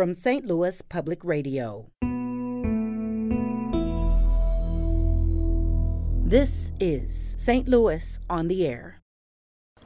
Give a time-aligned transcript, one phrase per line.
[0.00, 0.46] from St.
[0.46, 1.90] Louis Public Radio.
[6.26, 7.68] This is St.
[7.68, 9.02] Louis on the Air.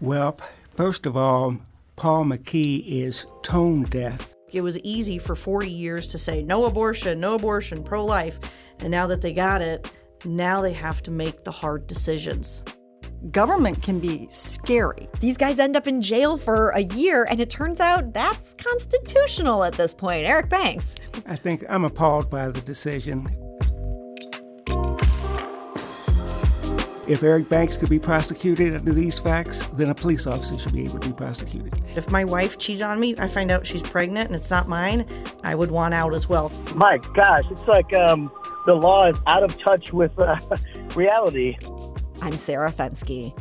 [0.01, 0.39] Well,
[0.77, 1.57] first of all,
[1.97, 4.33] Paul McKee is tone deaf.
[4.53, 8.39] It was easy for 40 years to say no abortion, no abortion, pro life.
[8.79, 9.93] And now that they got it,
[10.25, 12.63] now they have to make the hard decisions
[13.31, 15.09] government can be scary.
[15.21, 19.65] These guys end up in jail for a year, and it turns out that's constitutional
[19.65, 20.27] at this point.
[20.27, 20.95] Eric Banks.
[21.27, 23.29] I think I'm appalled by the decision.
[27.07, 30.87] If Eric Banks could be prosecuted under these facts, then a police officer should be
[30.87, 31.75] able to be prosecuted.
[31.95, 35.07] If my wife cheated on me, I find out she's pregnant and it's not mine,
[35.43, 36.51] I would want out as well.
[36.75, 38.33] My gosh, it's like um,
[38.65, 40.39] the law is out of touch with uh,
[40.97, 41.59] reality.
[42.23, 43.37] I'm Sarah Fenske.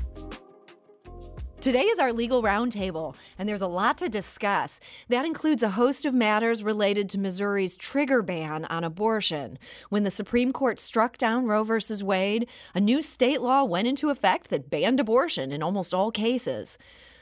[1.61, 4.81] Today is our legal roundtable, and there's a lot to discuss.
[5.07, 9.57] That includes a host of matters related to Missouri's trigger ban on abortion.
[9.89, 12.03] When the Supreme Court struck down Roe v.
[12.03, 16.77] Wade, a new state law went into effect that banned abortion in almost all cases.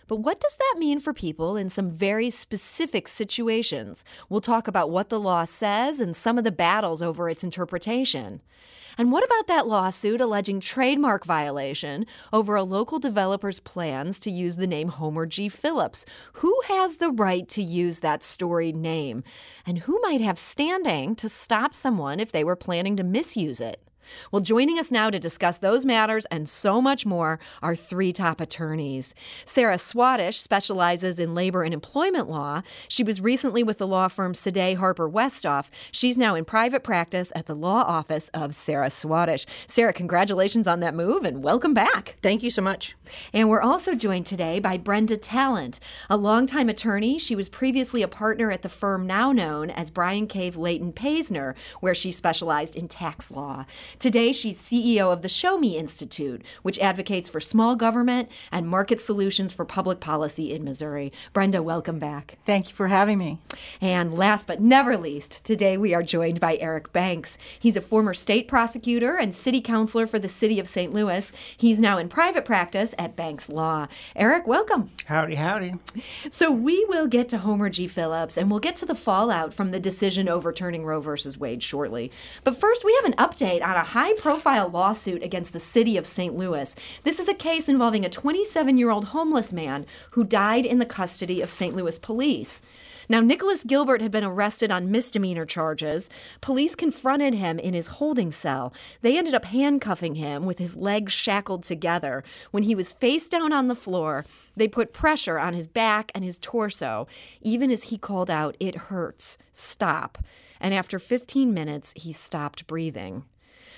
[0.07, 4.03] But what does that mean for people in some very specific situations?
[4.27, 8.41] We'll talk about what the law says and some of the battles over its interpretation.
[8.97, 14.57] And what about that lawsuit alleging trademark violation over a local developer's plans to use
[14.57, 15.49] the name Homer G.
[15.49, 16.05] Phillips?
[16.33, 19.23] Who has the right to use that storied name?
[19.65, 23.81] And who might have standing to stop someone if they were planning to misuse it?
[24.31, 28.41] Well, joining us now to discuss those matters and so much more are three top
[28.41, 29.15] attorneys.
[29.45, 32.61] Sarah Swatosh specializes in labor and employment law.
[32.87, 35.67] She was recently with the law firm Sedey Harper Westhoff.
[35.91, 39.45] She's now in private practice at the law office of Sarah Swatosh.
[39.67, 42.15] Sarah, congratulations on that move and welcome back.
[42.21, 42.95] Thank you so much.
[43.33, 47.19] And we're also joined today by Brenda Talent, a longtime attorney.
[47.19, 51.55] She was previously a partner at the firm now known as Bryan Cave Leighton Paisner,
[51.79, 53.65] where she specialized in tax law.
[53.99, 59.01] Today, she's CEO of the Show Me Institute, which advocates for small government and market
[59.01, 61.11] solutions for public policy in Missouri.
[61.33, 62.37] Brenda, welcome back.
[62.45, 63.39] Thank you for having me.
[63.79, 67.37] And last but never least, today we are joined by Eric Banks.
[67.59, 70.93] He's a former state prosecutor and city councilor for the city of St.
[70.93, 71.31] Louis.
[71.55, 73.87] He's now in private practice at Banks Law.
[74.15, 74.91] Eric, welcome.
[75.05, 75.75] Howdy, howdy.
[76.29, 77.87] So we will get to Homer G.
[77.87, 82.11] Phillips and we'll get to the fallout from the decision overturning Roe versus Wade shortly.
[82.43, 86.05] But first, we have an update on a high profile lawsuit against the city of
[86.05, 86.37] St.
[86.37, 86.75] Louis.
[87.01, 90.85] This is a case involving a 27 year old homeless man who died in the
[90.85, 91.75] custody of St.
[91.75, 92.61] Louis police.
[93.09, 96.11] Now, Nicholas Gilbert had been arrested on misdemeanor charges.
[96.41, 98.71] Police confronted him in his holding cell.
[99.01, 102.23] They ended up handcuffing him with his legs shackled together.
[102.51, 106.23] When he was face down on the floor, they put pressure on his back and
[106.23, 107.07] his torso,
[107.41, 110.19] even as he called out, It hurts, stop.
[110.59, 113.23] And after 15 minutes, he stopped breathing.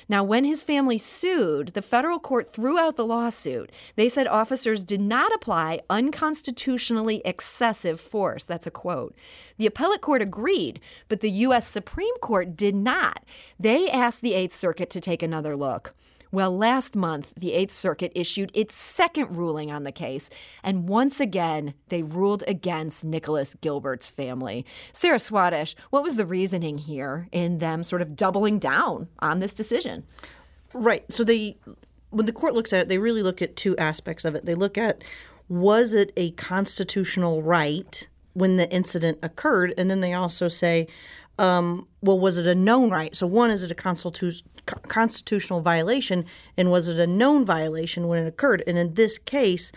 [0.10, 3.72] Now, when his family sued, the federal court threw out the lawsuit.
[3.96, 8.44] They said officers did not apply unconstitutionally excessive force.
[8.44, 9.16] That's a quote.
[9.58, 11.68] The appellate court agreed, but the U.S.
[11.68, 13.24] Supreme Court did not.
[13.60, 15.94] They asked the Eighth Circuit to take another look.
[16.34, 20.32] Well, last month, the Eighth Circuit issued its second ruling on the case,
[20.64, 24.66] and once again, they ruled against Nicholas Gilbert's family.
[24.94, 29.54] Sarah Swatosh, what was the reasoning here in them sort of doubling down on this
[29.54, 30.06] decision?
[30.74, 31.06] Right.
[31.14, 31.56] So they,
[32.10, 34.44] when the court looks at it, they really look at two aspects of it.
[34.44, 35.04] They look at
[35.50, 40.88] was it a constitutional right when the incident occurred, and then they also say,
[41.40, 43.16] um, well, was it a known right?
[43.16, 44.44] So one, is it a constitu-
[44.88, 46.26] constitutional violation,
[46.58, 48.64] and was it a known violation when it occurred?
[48.68, 49.72] And in this case,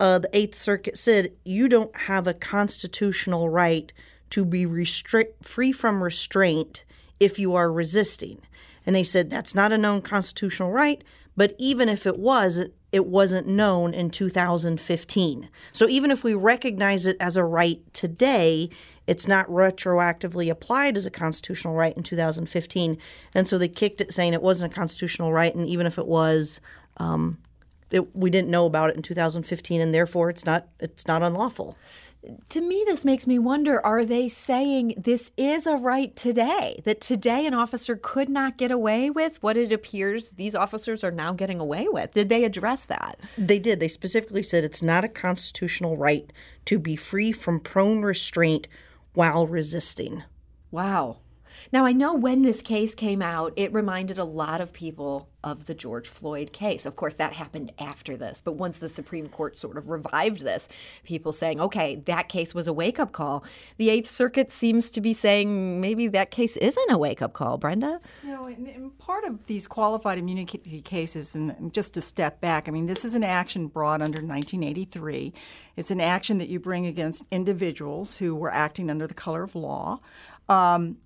[0.00, 3.92] uh, the Eighth Circuit said you don't have a constitutional right
[4.30, 6.84] to be restrict free from restraint
[7.20, 8.40] if you are resisting.
[8.84, 11.04] And they said that's not a known constitutional right,
[11.36, 12.58] but even if it was,
[12.92, 15.48] it, wasn't known in 2015.
[15.72, 18.68] So even if we recognize it as a right today,
[19.06, 22.98] it's not retroactively applied as a constitutional right in 2015.
[23.34, 25.54] And so they kicked it saying it wasn't a constitutional right.
[25.54, 26.60] And even if it was,
[26.98, 27.38] um,
[27.90, 31.76] it, we didn't know about it in 2015, and therefore it's not it's not unlawful
[32.50, 36.80] to me, this makes me wonder are they saying this is a right today?
[36.84, 41.10] That today an officer could not get away with what it appears these officers are
[41.10, 42.14] now getting away with?
[42.14, 43.18] Did they address that?
[43.36, 43.80] They did.
[43.80, 46.32] They specifically said it's not a constitutional right
[46.66, 48.68] to be free from prone restraint
[49.14, 50.22] while resisting.
[50.70, 51.18] Wow.
[51.72, 55.66] Now, I know when this case came out, it reminded a lot of people of
[55.66, 56.86] the George Floyd case.
[56.86, 60.68] Of course, that happened after this, but once the Supreme Court sort of revived this,
[61.02, 63.44] people saying, okay, that case was a wake up call.
[63.76, 67.58] The Eighth Circuit seems to be saying maybe that case isn't a wake up call,
[67.58, 68.00] Brenda.
[68.22, 72.70] No, and, and part of these qualified immunity cases, and just to step back, I
[72.70, 75.32] mean, this is an action brought under 1983.
[75.76, 79.54] It's an action that you bring against individuals who were acting under the color of
[79.54, 80.00] law.
[80.48, 80.98] Um,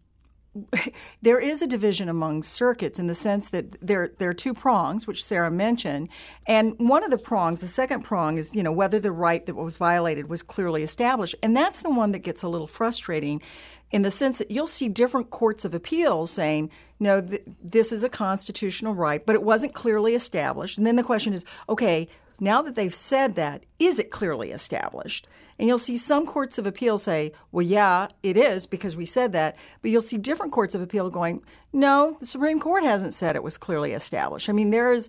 [1.23, 5.06] there is a division among circuits in the sense that there there are two prongs,
[5.06, 6.08] which Sarah mentioned,
[6.47, 9.55] and one of the prongs, the second prong, is you know whether the right that
[9.55, 13.43] was violated was clearly established, and that's the one that gets a little frustrating,
[13.91, 18.02] in the sense that you'll see different courts of appeals saying no, th- this is
[18.02, 22.09] a constitutional right, but it wasn't clearly established, and then the question is, okay,
[22.41, 25.27] now that they've said that, is it clearly established?
[25.59, 29.33] And you'll see some courts of appeal say, well, yeah, it is because we said
[29.33, 29.56] that.
[29.81, 31.43] But you'll see different courts of appeal going,
[31.73, 34.49] no, the Supreme Court hasn't said it was clearly established.
[34.49, 35.09] I mean, there's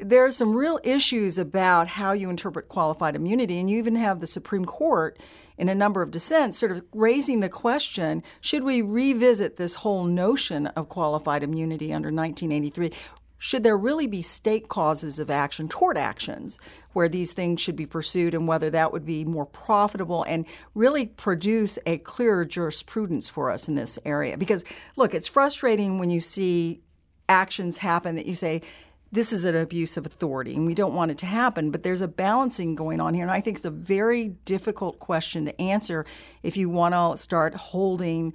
[0.00, 4.20] there are some real issues about how you interpret qualified immunity, and you even have
[4.20, 5.18] the Supreme Court
[5.56, 10.04] in a number of dissents sort of raising the question should we revisit this whole
[10.04, 12.92] notion of qualified immunity under 1983?
[13.38, 16.58] Should there really be state causes of action, tort actions,
[16.92, 20.44] where these things should be pursued and whether that would be more profitable and
[20.74, 24.36] really produce a clearer jurisprudence for us in this area?
[24.36, 24.64] Because,
[24.96, 26.82] look, it's frustrating when you see
[27.28, 28.60] actions happen that you say,
[29.10, 32.02] this is an abuse of authority and we don't want it to happen, but there's
[32.02, 33.22] a balancing going on here.
[33.22, 36.04] And I think it's a very difficult question to answer
[36.42, 38.34] if you want to start holding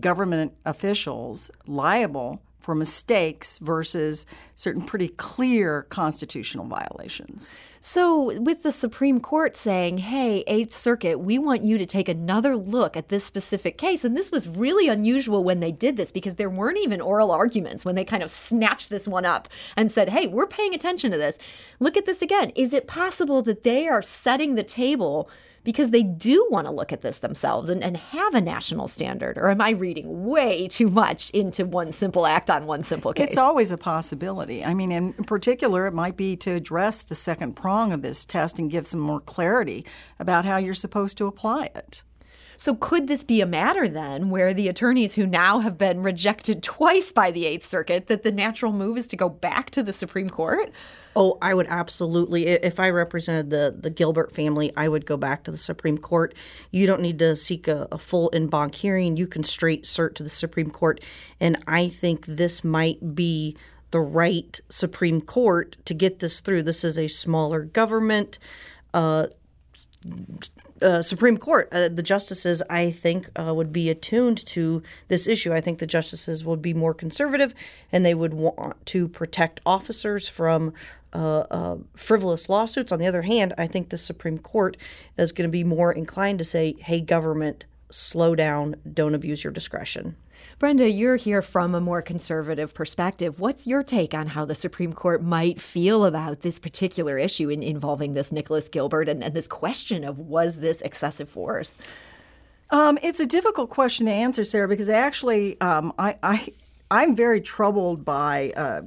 [0.00, 4.24] government officials liable for mistakes versus
[4.54, 7.58] certain pretty clear constitutional violations.
[7.86, 12.56] So, with the Supreme Court saying, hey, Eighth Circuit, we want you to take another
[12.56, 14.06] look at this specific case.
[14.06, 17.84] And this was really unusual when they did this because there weren't even oral arguments
[17.84, 21.18] when they kind of snatched this one up and said, hey, we're paying attention to
[21.18, 21.36] this.
[21.78, 22.52] Look at this again.
[22.54, 25.28] Is it possible that they are setting the table?
[25.64, 29.38] Because they do want to look at this themselves and, and have a national standard?
[29.38, 33.28] Or am I reading way too much into one simple act on one simple case?
[33.28, 34.64] It's always a possibility.
[34.64, 38.58] I mean, in particular, it might be to address the second prong of this test
[38.58, 39.84] and give some more clarity
[40.18, 42.02] about how you're supposed to apply it.
[42.56, 46.62] So, could this be a matter then where the attorneys who now have been rejected
[46.62, 49.92] twice by the Eighth Circuit, that the natural move is to go back to the
[49.92, 50.72] Supreme Court?
[51.16, 52.46] Oh, I would absolutely.
[52.46, 56.34] If I represented the the Gilbert family, I would go back to the Supreme Court.
[56.70, 59.16] You don't need to seek a, a full en banc hearing.
[59.16, 61.00] You can straight cert to the Supreme Court,
[61.40, 63.56] and I think this might be
[63.92, 66.64] the right Supreme Court to get this through.
[66.64, 68.40] This is a smaller government.
[68.92, 69.28] Uh,
[70.84, 75.52] uh, Supreme Court, uh, the justices, I think, uh, would be attuned to this issue.
[75.52, 77.54] I think the justices would be more conservative
[77.90, 80.74] and they would want to protect officers from
[81.14, 82.92] uh, uh, frivolous lawsuits.
[82.92, 84.76] On the other hand, I think the Supreme Court
[85.16, 89.52] is going to be more inclined to say, hey, government, slow down, don't abuse your
[89.52, 90.16] discretion.
[90.58, 93.40] Brenda, you're here from a more conservative perspective.
[93.40, 97.62] What's your take on how the Supreme Court might feel about this particular issue in,
[97.62, 101.76] involving this Nicholas Gilbert and, and this question of was this excessive force?
[102.70, 106.48] Um, it's a difficult question to answer, Sarah, because actually, um, I, I,
[106.90, 108.82] I'm very troubled by uh,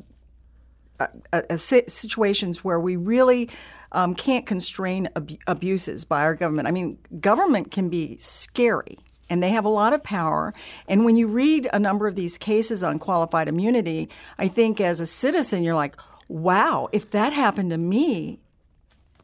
[1.58, 3.50] situations where we really
[3.92, 6.68] um, can't constrain ab- abuses by our government.
[6.68, 10.54] I mean, government can be scary and they have a lot of power.
[10.88, 15.00] And when you read a number of these cases on qualified immunity, I think as
[15.00, 15.96] a citizen, you're like,
[16.28, 18.40] wow, if that happened to me,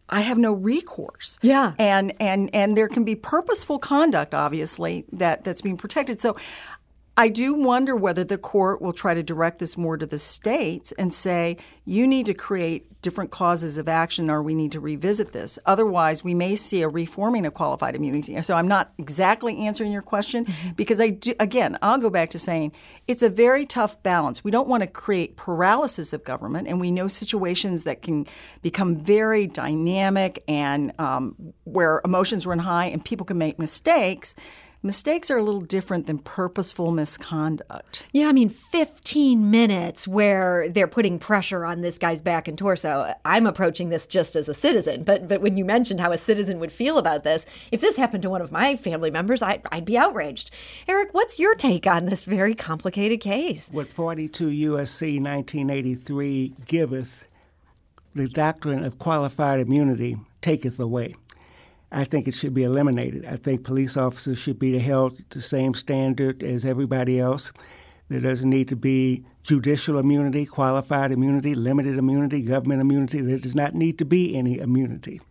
[0.10, 1.40] I have no recourse.
[1.42, 1.74] Yeah.
[1.80, 6.22] And and and there can be purposeful conduct obviously that that's being protected.
[6.22, 6.36] So
[7.16, 10.92] I do wonder whether the court will try to direct this more to the states
[10.94, 15.32] and say, you need to create different causes of action or we need to revisit
[15.32, 15.60] this.
[15.68, 18.42] Otherwise, we may see a reforming of qualified immunity.
[18.42, 20.70] So I'm not exactly answering your question mm-hmm.
[20.70, 22.72] because I do, again, I'll go back to saying
[23.08, 24.44] it's a very tough balance.
[24.44, 28.26] We don't want to create paralysis of government, and we know situations that can
[28.64, 34.34] become very dynamic and um, where emotions run high and people can make mistakes
[34.84, 38.06] mistakes are a little different than purposeful misconduct.
[38.12, 43.14] Yeah, I mean, 15 minutes where they're putting pressure on this guy's back and torso.
[43.24, 46.60] I'm approaching this just as a citizen, but but when you mentioned how a citizen
[46.60, 49.86] would feel about this, if this happened to one of my family members, I, I'd
[49.86, 50.52] be outraged.
[50.88, 53.70] Eric, what's your take on this very complicated case?
[53.72, 55.20] What 42 U.S.C.
[55.20, 57.28] 1983 giveth,
[58.14, 61.16] the doctrine of qualified immunity taketh away.
[61.94, 63.26] I think it should be eliminated.
[63.26, 67.52] I think police officers should be held to the same standard as everybody else.
[68.10, 73.22] There doesn't need to be judicial immunity, qualified immunity, limited immunity, government immunity.
[73.22, 75.22] There does not need to be any immunity.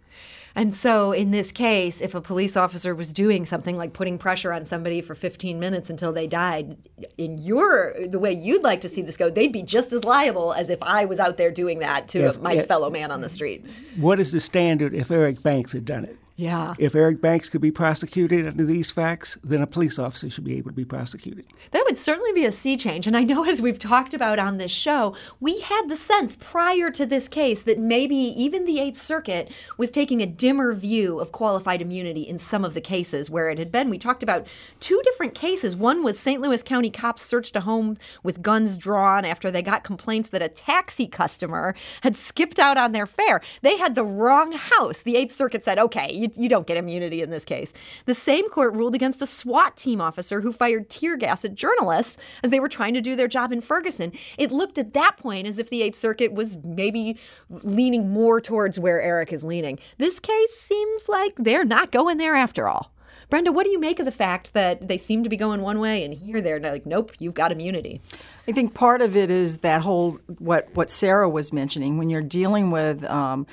[0.54, 4.52] And so, in this case, if a police officer was doing something like putting pressure
[4.52, 6.76] on somebody for 15 minutes until they died,
[7.16, 10.52] in your the way you'd like to see this go, they'd be just as liable
[10.52, 12.62] as if I was out there doing that to If- my yeah.
[12.64, 13.64] fellow man on the street.
[13.96, 16.18] What is the standard if Eric Banks had done it?
[16.36, 16.74] Yeah.
[16.78, 20.56] If Eric Banks could be prosecuted under these facts, then a police officer should be
[20.56, 21.44] able to be prosecuted.
[21.72, 23.06] That would certainly be a sea change.
[23.06, 26.90] And I know, as we've talked about on this show, we had the sense prior
[26.90, 31.32] to this case that maybe even the Eighth Circuit was taking a dimmer view of
[31.32, 33.90] qualified immunity in some of the cases where it had been.
[33.90, 34.46] We talked about
[34.80, 35.76] two different cases.
[35.76, 36.40] One was St.
[36.40, 40.48] Louis County cops searched a home with guns drawn after they got complaints that a
[40.48, 43.42] taxi customer had skipped out on their fare.
[43.60, 45.00] They had the wrong house.
[45.02, 47.72] The Eighth Circuit said, okay, you, you don't get immunity in this case.
[48.06, 52.16] The same court ruled against a SWAT team officer who fired tear gas at journalists
[52.42, 54.12] as they were trying to do their job in Ferguson.
[54.38, 57.18] It looked at that point as if the Eighth Circuit was maybe
[57.50, 59.78] leaning more towards where Eric is leaning.
[59.98, 62.92] This case seems like they're not going there after all.
[63.32, 65.78] Brenda, what do you make of the fact that they seem to be going one
[65.78, 68.02] way and here they're like, nope, you've got immunity?
[68.46, 72.20] I think part of it is that whole what what Sarah was mentioning when you're
[72.20, 73.46] dealing with um,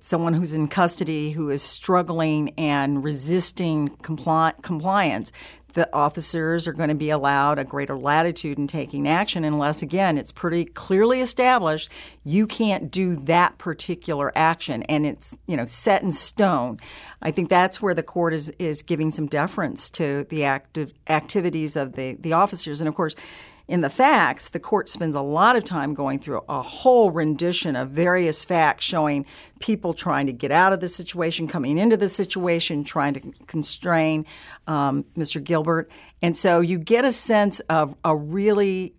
[0.00, 5.32] someone who's in custody who is struggling and resisting compli- compliance.
[5.74, 10.18] The officers are going to be allowed a greater latitude in taking action unless, again,
[10.18, 11.90] it's pretty clearly established
[12.22, 16.78] you can't do that particular action and it's you know set in stone.
[17.22, 21.74] I think that's where the court is is giving some deference to the active activities
[21.74, 23.16] of the the officers, and of course
[23.66, 27.76] in the facts, the court spends a lot of time going through a whole rendition
[27.76, 29.24] of various facts showing
[29.58, 34.26] people trying to get out of the situation, coming into the situation, trying to constrain
[34.66, 35.42] um, Mr.
[35.42, 35.90] Gilbert.
[36.20, 38.94] And so you get a sense of a really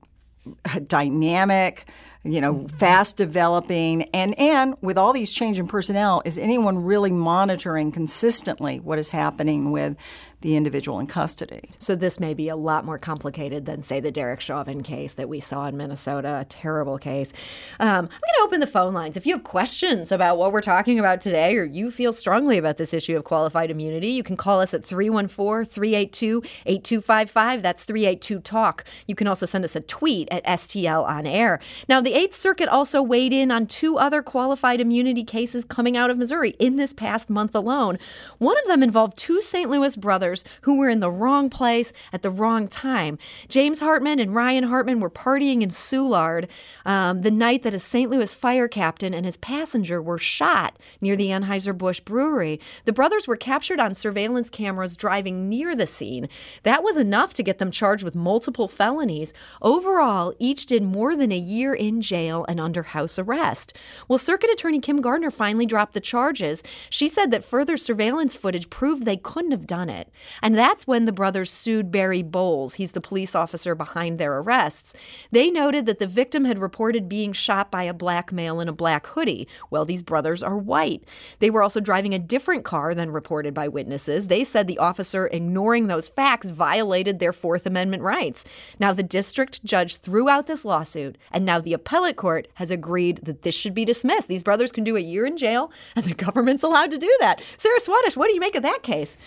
[0.87, 1.87] dynamic,
[2.23, 7.11] you know, fast developing, and and with all these change in personnel, is anyone really
[7.11, 9.95] monitoring consistently what is happening with
[10.41, 11.71] the individual in custody?
[11.79, 15.29] So this may be a lot more complicated than, say, the Derek Chauvin case that
[15.29, 17.31] we saw in Minnesota, a terrible case.
[17.79, 19.17] Um, I'm going to open the phone lines.
[19.17, 22.77] If you have questions about what we're talking about today, or you feel strongly about
[22.77, 27.61] this issue of qualified immunity, you can call us at 314-382-8255.
[27.61, 28.83] That's 382-TALK.
[29.07, 31.59] You can also send us a tweet at STL on air.
[31.87, 36.09] Now, the Eighth Circuit also weighed in on two other qualified immunity cases coming out
[36.09, 37.97] of Missouri in this past month alone.
[38.37, 39.69] One of them involved two St.
[39.69, 40.24] Louis brothers
[40.61, 43.17] who were in the wrong place at the wrong time.
[43.47, 46.47] James Hartman and Ryan Hartman were partying in Soulard
[46.85, 48.09] um, the night that a St.
[48.09, 52.59] Louis fire captain and his passenger were shot near the Anheuser-Busch brewery.
[52.85, 56.29] The brothers were captured on surveillance cameras driving near the scene.
[56.63, 59.33] That was enough to get them charged with multiple felonies.
[59.61, 63.73] Overall, each did more than a year in jail and under house arrest.
[64.07, 66.63] Well, Circuit Attorney Kim Gardner finally dropped the charges.
[66.89, 70.09] She said that further surveillance footage proved they couldn't have done it.
[70.41, 72.75] And that's when the brothers sued Barry Bowles.
[72.75, 74.93] He's the police officer behind their arrests.
[75.31, 78.73] They noted that the victim had reported being shot by a black male in a
[78.73, 79.47] black hoodie.
[79.69, 81.03] Well, these brothers are white.
[81.39, 84.27] They were also driving a different car than reported by witnesses.
[84.27, 88.45] They said the officer ignoring those facts violated their Fourth Amendment rights.
[88.79, 93.19] Now, the district judge threw out this lawsuit, and now the appellate court has agreed
[93.23, 94.27] that this should be dismissed.
[94.27, 97.41] These brothers can do a year in jail, and the government's allowed to do that.
[97.57, 99.17] Sarah Swatosh, what do you make of that case?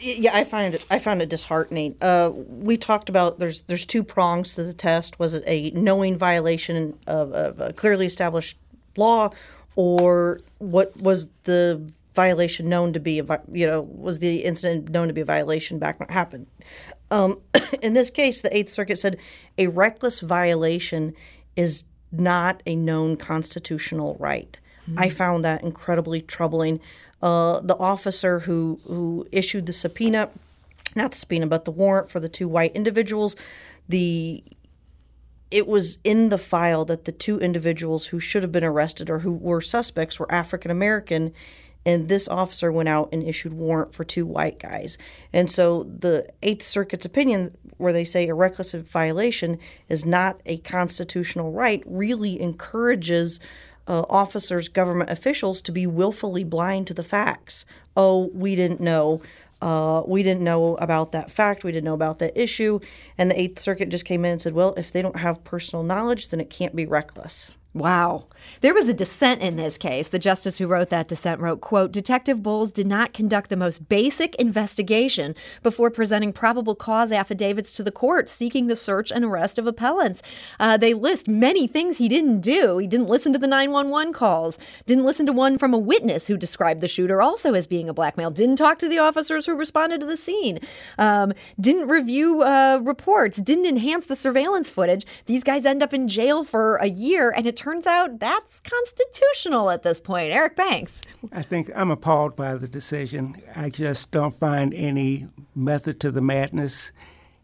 [0.00, 0.84] Yeah, I find it.
[0.90, 1.96] I found it disheartening.
[2.00, 5.18] Uh, we talked about there's there's two prongs to the test.
[5.18, 8.56] Was it a knowing violation of, of a clearly established
[8.96, 9.30] law,
[9.74, 13.20] or what was the violation known to be?
[13.20, 16.46] A, you know, was the incident known to be a violation back when it happened?
[17.10, 17.40] Um,
[17.82, 19.18] in this case, the Eighth Circuit said
[19.56, 21.14] a reckless violation
[21.54, 24.58] is not a known constitutional right.
[24.96, 26.80] I found that incredibly troubling.
[27.22, 30.28] Uh, the officer who who issued the subpoena,
[30.94, 33.36] not the subpoena, but the warrant for the two white individuals,
[33.88, 34.44] the
[35.50, 39.20] it was in the file that the two individuals who should have been arrested or
[39.20, 41.32] who were suspects were African American,
[41.86, 44.98] and this officer went out and issued warrant for two white guys.
[45.32, 49.58] And so the Eighth Circuit's opinion, where they say a reckless violation
[49.88, 53.38] is not a constitutional right, really encourages
[53.86, 57.64] uh, officers, government officials, to be willfully blind to the facts.
[57.96, 59.22] Oh, we didn't know.
[59.62, 61.64] Uh, we didn't know about that fact.
[61.64, 62.78] We didn't know about that issue.
[63.16, 65.82] And the Eighth Circuit just came in and said, well, if they don't have personal
[65.82, 67.56] knowledge, then it can't be reckless.
[67.76, 68.24] Wow.
[68.60, 70.08] There was a dissent in this case.
[70.08, 73.88] The justice who wrote that dissent wrote, quote, Detective Bowles did not conduct the most
[73.88, 79.58] basic investigation before presenting probable cause affidavits to the court seeking the search and arrest
[79.58, 80.22] of appellants.
[80.58, 82.78] Uh, they list many things he didn't do.
[82.78, 86.36] He didn't listen to the 911 calls, didn't listen to one from a witness who
[86.36, 89.56] described the shooter also as being a black male, didn't talk to the officers who
[89.56, 90.60] responded to the scene,
[90.98, 95.04] um, didn't review uh, reports, didn't enhance the surveillance footage.
[95.26, 99.70] These guys end up in jail for a year, and it turns out that's constitutional
[99.70, 100.30] at this point.
[100.30, 101.02] Eric Banks.
[101.32, 103.42] I think I'm appalled by the decision.
[103.56, 106.92] I just don't find any method to the madness.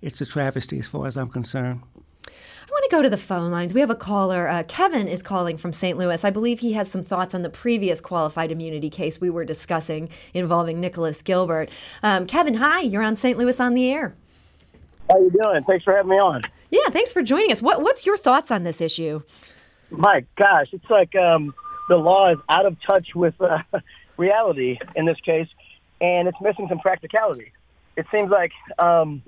[0.00, 1.83] It's a travesty as far as I'm concerned.
[2.29, 3.75] I want to go to the phone lines.
[3.75, 4.47] We have a caller.
[4.47, 5.99] Uh, Kevin is calling from St.
[5.99, 6.25] Louis.
[6.25, 10.09] I believe he has some thoughts on the previous qualified immunity case we were discussing
[10.33, 11.69] involving Nicholas Gilbert.
[12.05, 12.83] Um, Kevin, hi.
[12.83, 13.37] You're on St.
[13.37, 14.14] Louis on the air.
[15.11, 15.64] How you doing?
[15.64, 16.43] Thanks for having me on.
[16.71, 17.61] Yeah, thanks for joining us.
[17.61, 19.23] What, what's your thoughts on this issue?
[19.93, 21.55] My gosh, it's like um,
[21.89, 23.59] the law is out of touch with uh,
[24.17, 25.49] reality in this case,
[26.01, 27.53] and it's missing some practicality.
[27.97, 29.23] It seems like um,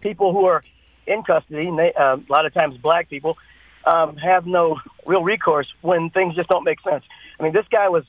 [0.00, 0.62] people who are
[1.06, 3.38] in custody, they, uh, a lot of times black people,
[3.84, 7.04] um, have no real recourse when things just don't make sense.
[7.38, 8.04] I mean, this guy was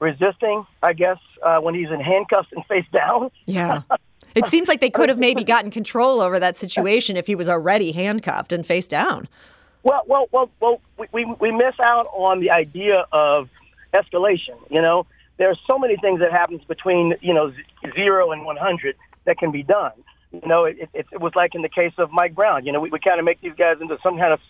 [0.00, 3.30] resisting, I guess, uh, when he's in handcuffs and face down.
[3.46, 3.82] Yeah.
[4.32, 7.48] It seems like they could have maybe gotten control over that situation if he was
[7.48, 9.26] already handcuffed and face down.
[9.82, 10.80] Well, well, well, well.
[10.98, 13.48] We, we we miss out on the idea of
[13.94, 14.56] escalation.
[14.68, 15.06] You know,
[15.38, 17.52] there are so many things that happens between you know
[17.94, 19.92] zero and one hundred that can be done.
[20.32, 22.66] You know, it, it, it was like in the case of Mike Brown.
[22.66, 24.40] You know, we, we kind of make these guys into some kind of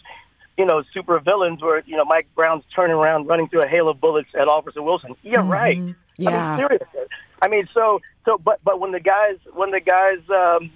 [0.59, 3.89] you know super villains where you know Mike Brown's turning around, running through a hail
[3.89, 5.15] of bullets at Officer Wilson.
[5.23, 5.51] Yeah, mm-hmm.
[5.51, 5.79] right.
[6.17, 6.31] Yeah.
[6.31, 7.01] I mean, seriously.
[7.43, 10.71] I mean, so so, but but when the guys when the guys um,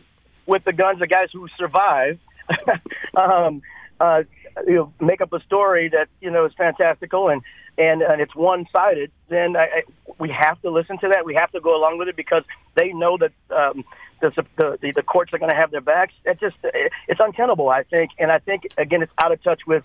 [0.47, 2.19] with the guns, the guys who survive.
[3.17, 3.63] um,
[4.01, 4.23] uh,
[4.67, 7.43] you know, make up a story that you know is fantastical and
[7.77, 9.83] and, and it's one sided, then I, I,
[10.21, 11.25] we have to listen to that.
[11.25, 12.45] We have to go along with it because
[12.77, 13.85] they know that um,
[14.21, 16.15] the, the the courts are going to have their backs.
[16.25, 19.83] It just it's untenable, I think, and I think again it's out of touch with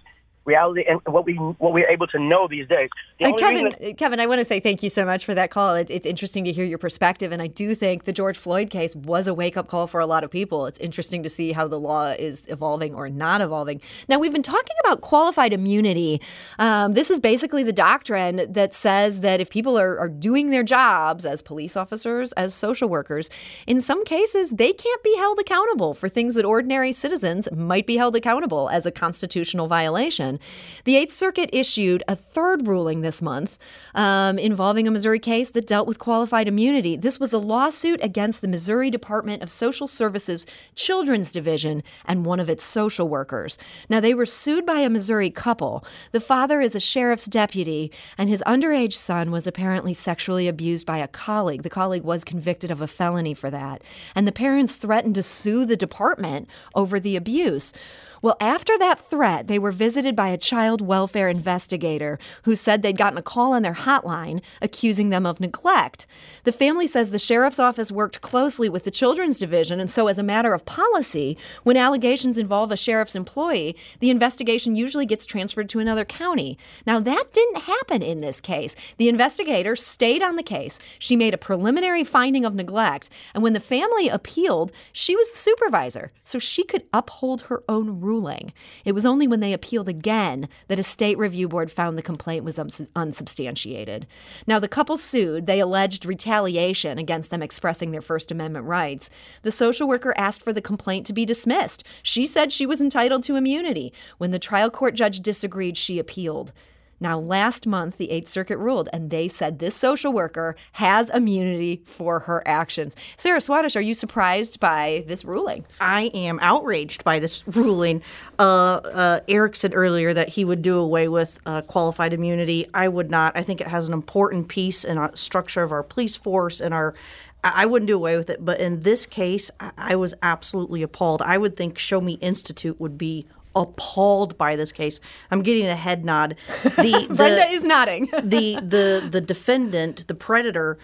[0.50, 2.90] reality and what we what we're able to know these days.
[3.20, 5.76] The Kevin, Kevin, I want to say thank you so much for that call.
[5.76, 8.96] It, it's interesting to hear your perspective, and I do think the George Floyd case
[8.96, 10.66] was a wake up call for a lot of people.
[10.66, 13.82] It's interesting to see how the law is evolving or not evolving.
[14.08, 16.22] Now we've been talking about qualified immunity.
[16.58, 20.64] Um, this is basically the doctrine that says that if people are, are doing their
[20.64, 23.30] jobs as police officers, as social workers,
[23.68, 27.98] in some cases they can't be held accountable for things that ordinary citizens might be
[27.98, 30.39] held accountable as a constitutional violation.
[30.86, 33.58] The Eighth Circuit issued a third ruling this month
[33.96, 36.96] um, involving a Missouri case that dealt with qualified immunity.
[36.96, 42.40] This was a lawsuit against the Missouri Department of Social Services Children's Division and one
[42.40, 43.58] of its social workers.
[43.90, 45.86] Now, they were sued by a Missouri couple.
[46.12, 50.98] The father is a sheriff's deputy, and his underage son was apparently sexually abused by
[51.00, 51.64] a colleague.
[51.64, 53.82] The colleague was convicted of a felony for that.
[54.16, 57.74] And the parents threatened to sue the department over the abuse.
[58.22, 62.98] Well, after that threat, they were visited by a child welfare investigator who said they'd
[62.98, 66.06] gotten a call on their hotline accusing them of neglect.
[66.44, 70.18] The family says the sheriff's office worked closely with the children's division, and so, as
[70.18, 75.70] a matter of policy, when allegations involve a sheriff's employee, the investigation usually gets transferred
[75.70, 76.58] to another county.
[76.86, 78.76] Now, that didn't happen in this case.
[78.98, 80.80] The investigator stayed on the case.
[80.98, 85.38] She made a preliminary finding of neglect, and when the family appealed, she was the
[85.38, 88.52] supervisor, so she could uphold her own ruling.
[88.84, 92.44] It was only when they appealed again that a state review board found the complaint
[92.44, 92.60] was
[92.96, 94.08] unsubstantiated.
[94.48, 95.46] Now, the couple sued.
[95.46, 99.12] They alleged retaliation against them expressing their First Amendment rights.
[99.44, 101.84] The social worker asked for the complaint to be dismissed.
[102.02, 103.94] She said she was entitled to immunity.
[104.18, 106.52] When the trial court judge disagreed, she appealed.
[107.00, 111.82] Now, last month, the Eighth Circuit ruled, and they said this social worker has immunity
[111.86, 112.96] for her actions.
[113.18, 115.66] Sarah Swatosh, are you surprised by this ruling?
[115.80, 118.02] I am outraged by this ruling.
[118.38, 122.68] Uh, uh, Eric said earlier that he would do away with uh, qualified immunity.
[122.74, 123.36] I would not.
[123.36, 126.74] I think it has an important piece in our structure of our police force and
[126.74, 126.94] our
[127.42, 131.22] I wouldn't do away with it, but in this case, I was absolutely appalled.
[131.22, 135.00] I would think Show Me Institute would be appalled by this case.
[135.32, 136.36] I'm getting a head nod.
[136.64, 138.06] The, the Brenda is nodding.
[138.24, 140.78] the the the defendant, the predator,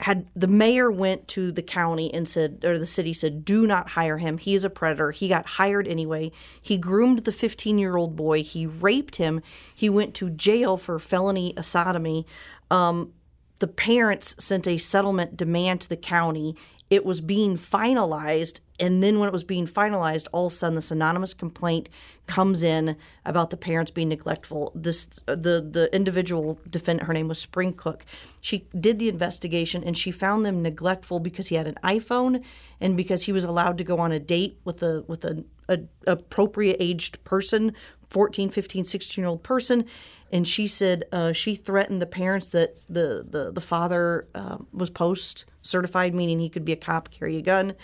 [0.00, 3.90] had the mayor went to the county and said, or the city said, do not
[3.90, 4.38] hire him.
[4.38, 5.12] He is a predator.
[5.12, 6.32] He got hired anyway.
[6.60, 8.42] He groomed the 15 year old boy.
[8.42, 9.40] He raped him.
[9.74, 12.26] He went to jail for felony sodomy.
[12.70, 13.12] Um,
[13.60, 16.56] the parents sent a settlement demand to the county.
[16.90, 20.74] It was being finalized and then when it was being finalized, all of a sudden
[20.74, 21.88] this anonymous complaint
[22.26, 24.72] comes in about the parents being neglectful.
[24.74, 28.04] This the the individual defendant, her name was Spring Cook.
[28.40, 32.42] She did the investigation and she found them neglectful because he had an iPhone
[32.80, 35.80] and because he was allowed to go on a date with a with a, a
[36.06, 37.74] appropriate aged person
[38.14, 39.84] 14 15 16 year old person
[40.32, 44.88] and she said uh, she threatened the parents that the the, the father uh, was
[44.88, 47.74] post certified meaning he could be a cop carry a gun.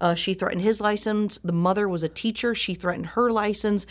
[0.00, 1.38] Uh, she threatened his license.
[1.42, 2.54] The mother was a teacher.
[2.54, 3.84] She threatened her license.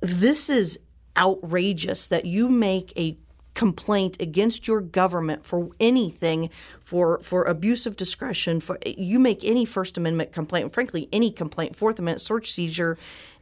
[0.00, 0.78] This is
[1.16, 3.16] outrageous that you make a
[3.54, 6.50] complaint against your government for anything
[6.82, 11.74] for for abuse of discretion for you make any first amendment complaint frankly any complaint
[11.74, 12.98] fourth amendment search seizure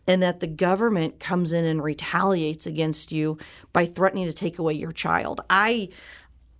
[0.07, 3.39] and that the government comes in and retaliates against you
[3.73, 5.89] by threatening to take away your child i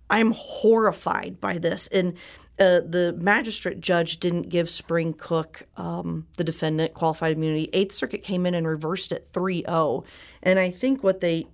[0.09, 2.15] i'm horrified by this and
[2.57, 7.69] uh, the magistrate judge didn't give Spring Cook, um, the defendant, qualified immunity.
[7.73, 10.05] Eighth Circuit came in and reversed it 3-0.
[10.41, 11.47] And I think what they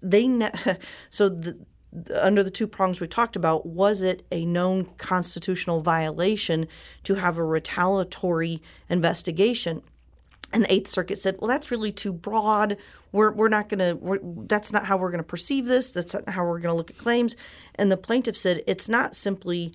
[0.00, 0.52] they ne-
[1.10, 1.58] so the,
[2.20, 6.66] under the two prongs we talked about, was it a known constitutional violation
[7.04, 9.82] to have a retaliatory investigation?
[10.54, 12.78] And the Eighth Circuit said, "Well, that's really too broad.
[13.12, 14.46] We're we're not going to.
[14.48, 15.92] That's not how we're going to perceive this.
[15.92, 17.34] That's not how we're going to look at claims."
[17.74, 19.74] And the plaintiff said, "It's not simply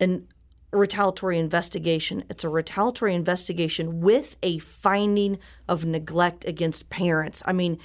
[0.00, 0.26] an
[0.72, 2.24] retaliatory investigation.
[2.28, 7.42] It's a retaliatory investigation with a finding of neglect against parents.
[7.46, 7.78] I mean,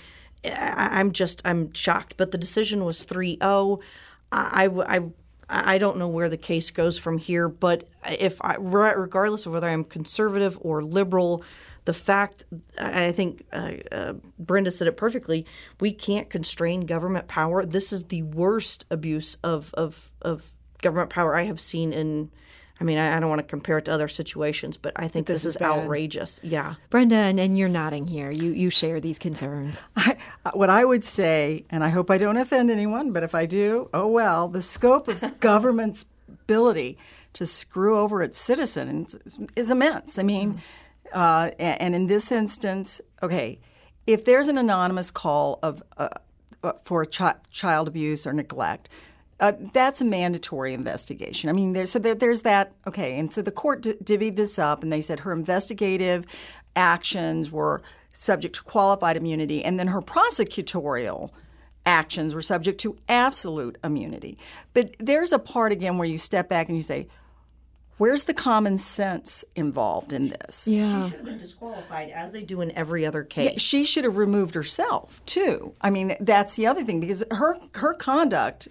[0.44, 2.16] I, am just I'm shocked.
[2.18, 3.82] But the decision was 3-0.
[4.32, 5.02] I, I, I
[5.78, 7.50] don't know where the case goes from here.
[7.50, 11.44] But if I, regardless of whether I'm conservative or liberal,
[11.86, 12.44] the fact
[12.78, 15.46] I think uh, uh, Brenda said it perfectly.
[15.80, 17.66] We can't constrain government power.
[17.66, 22.32] This is the worst abuse of of, of government power I have seen in
[22.80, 25.28] I mean, I, I, don't want to compare it to other situations, but I think
[25.28, 26.40] this, this, is, is outrageous.
[26.42, 28.32] Yeah, Brenda, and, and, you're nodding here.
[28.32, 29.82] You you share these concerns.
[29.96, 30.16] I,
[30.54, 33.90] what I would say, and I hope I don't offend anyone, but if I do,
[33.94, 34.48] oh well.
[34.48, 36.98] The scope of government's ability
[37.34, 40.18] to screw over its citizens is, is immense.
[40.18, 40.60] I mean, mm.
[41.14, 43.60] uh, and, and, in this instance, okay,
[44.08, 46.10] if there's an anonymous call of uh,
[46.64, 48.90] uh for chi- child abuse or neglect
[49.40, 51.50] uh, that's a mandatory investigation.
[51.50, 52.74] I mean, there, so there, there's that.
[52.86, 56.26] Okay, and so the court d- divvied this up, and they said her investigative
[56.76, 57.82] actions were
[58.14, 61.30] subject to qualified immunity, and then her prosecutorial
[61.86, 64.38] actions were subject to absolute immunity.
[64.74, 67.08] But there's a part again where you step back and you say,
[67.98, 70.66] Where's the common sense involved in this?
[70.66, 71.04] Yeah.
[71.04, 73.52] She should have been disqualified as they do in every other case.
[73.52, 75.74] Yeah, she should have removed herself too.
[75.82, 78.70] I mean, that's the other thing because her her conduct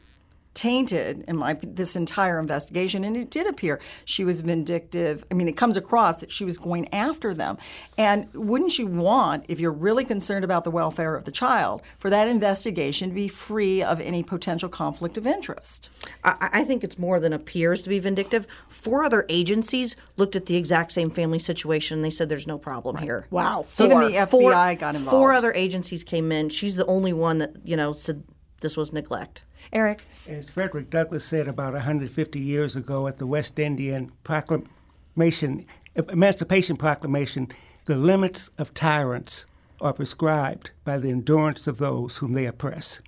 [0.58, 5.24] tainted in my this entire investigation and it did appear she was vindictive.
[5.30, 7.58] I mean it comes across that she was going after them.
[7.96, 12.10] And wouldn't you want if you're really concerned about the welfare of the child for
[12.10, 15.90] that investigation to be free of any potential conflict of interest?
[16.24, 18.48] I, I think it's more than appears to be vindictive.
[18.68, 22.58] Four other agencies looked at the exact same family situation and they said there's no
[22.58, 23.04] problem right.
[23.04, 23.28] here.
[23.30, 23.66] Wow.
[23.68, 25.10] So even the fbi four, got involved.
[25.10, 26.48] four other agencies came in.
[26.48, 28.24] She's the only one that you know said
[28.60, 30.02] this was neglect Eric?
[30.26, 37.48] As Frederick Douglass said about 150 years ago at the West Indian Proclamation, Emancipation Proclamation,
[37.86, 39.46] the limits of tyrants
[39.80, 43.00] are prescribed by the endurance of those whom they oppress.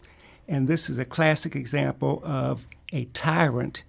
[0.48, 3.84] And this is a classic example of a tyrant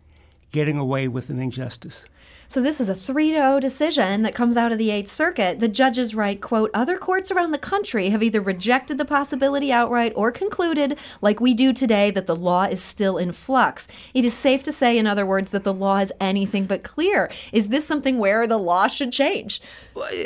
[0.52, 2.06] getting away with an injustice.
[2.48, 5.62] So this is a 3-0 decision that comes out of the 8th Circuit.
[5.62, 10.12] The judges write, quote, other courts around the country have either rejected the possibility outright
[10.18, 13.88] or concluded, like we do today, that the law is still in flux.
[14.14, 17.32] It is safe to say, in other words, that the law is anything but clear.
[17.54, 19.62] Is this something where the law should change?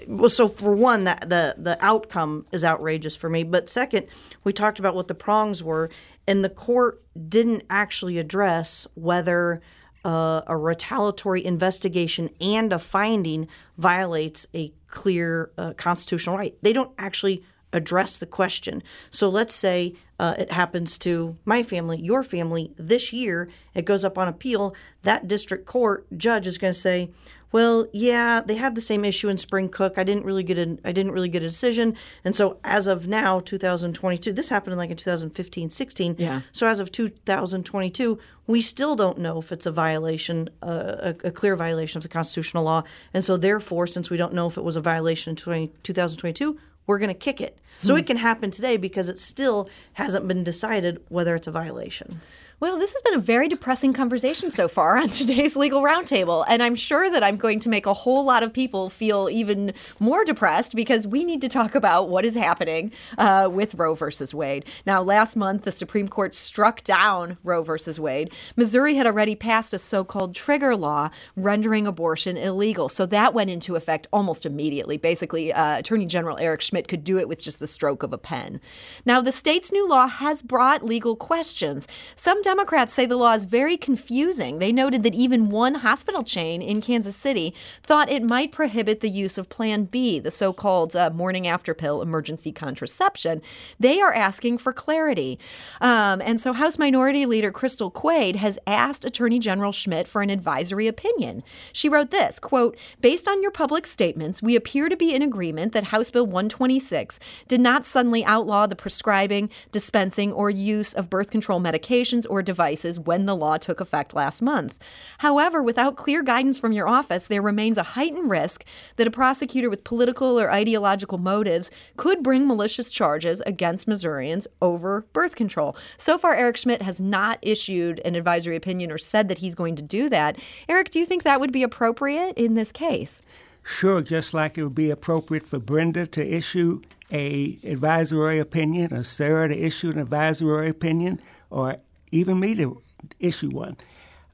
[0.07, 3.43] Well, so for one, that the the outcome is outrageous for me.
[3.43, 4.07] But second,
[4.43, 5.91] we talked about what the prongs were,
[6.27, 9.61] and the court didn't actually address whether
[10.05, 16.55] uh, a retaliatory investigation and a finding violates a clear uh, constitutional right.
[16.61, 18.81] They don't actually address the question.
[19.09, 24.05] So let's say uh, it happens to my family, your family this year, it goes
[24.05, 24.73] up on appeal.
[25.01, 27.11] That district court judge is going to say,
[27.55, 29.97] well, yeah, they had the same issue in Spring Cook.
[29.97, 33.07] I didn't really get a I didn't really get a decision, and so as of
[33.07, 36.15] now, 2022, this happened in like in 2015, 16.
[36.17, 36.41] Yeah.
[36.51, 41.31] So as of 2022, we still don't know if it's a violation, uh, a, a,
[41.31, 44.63] clear violation of the constitutional law, and so therefore, since we don't know if it
[44.65, 47.57] was a violation in 20, 2022, we're going to kick it.
[47.83, 47.99] So hmm.
[47.99, 52.19] it can happen today because it still hasn't been decided whether it's a violation.
[52.57, 56.45] Well, this has been a very depressing conversation so far on today's Legal Roundtable.
[56.47, 59.73] And I'm sure that I'm going to make a whole lot of people feel even
[59.99, 64.33] more depressed because we need to talk about what is happening uh, with Roe versus
[64.33, 64.63] Wade.
[64.85, 68.31] Now, last month, the Supreme Court struck down Roe versus Wade.
[68.55, 72.87] Missouri had already passed a so called trigger law rendering abortion illegal.
[72.87, 74.95] So that went into effect almost immediately.
[74.95, 78.17] Basically, uh, Attorney General Eric Schmitt could do it with just the stroke of a
[78.17, 78.61] pen.
[79.05, 81.85] Now, the state's new law has brought legal questions.
[82.15, 84.59] Some Democrats say the law is very confusing.
[84.59, 89.09] They noted that even one hospital chain in Kansas City thought it might prohibit the
[89.09, 93.41] use of Plan B, the so called uh, morning after pill emergency contraception.
[93.79, 95.39] They are asking for clarity.
[95.81, 100.29] Um, and so House Minority Leader Crystal Quade has asked Attorney General Schmitt for an
[100.29, 101.41] advisory opinion.
[101.73, 105.73] She wrote this quote, Based on your public statements, we appear to be in agreement
[105.73, 111.31] that House Bill 126 did not suddenly outlaw the prescribing, dispensing, or use of birth
[111.31, 114.79] control medications devices when the law took effect last month.
[115.19, 119.69] However, without clear guidance from your office, there remains a heightened risk that a prosecutor
[119.69, 125.75] with political or ideological motives could bring malicious charges against Missourians over birth control.
[125.97, 129.75] So far, Eric Schmitt has not issued an advisory opinion or said that he's going
[129.75, 130.37] to do that.
[130.67, 133.21] Eric, do you think that would be appropriate in this case?
[133.63, 139.03] Sure, just like it would be appropriate for Brenda to issue a advisory opinion, or
[139.03, 141.19] Sarah to issue an advisory opinion,
[141.49, 141.77] or
[142.11, 142.81] even me to
[143.19, 143.77] issue one.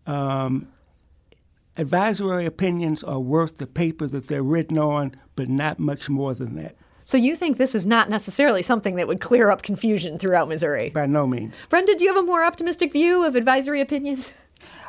[0.05, 0.67] Um,
[1.77, 6.55] advisory opinions are worth the paper that they're written on, but not much more than
[6.55, 6.75] that.
[7.03, 10.91] So you think this is not necessarily something that would clear up confusion throughout Missouri?
[10.91, 11.65] By no means.
[11.69, 14.31] Brenda, do you have a more optimistic view of advisory opinions?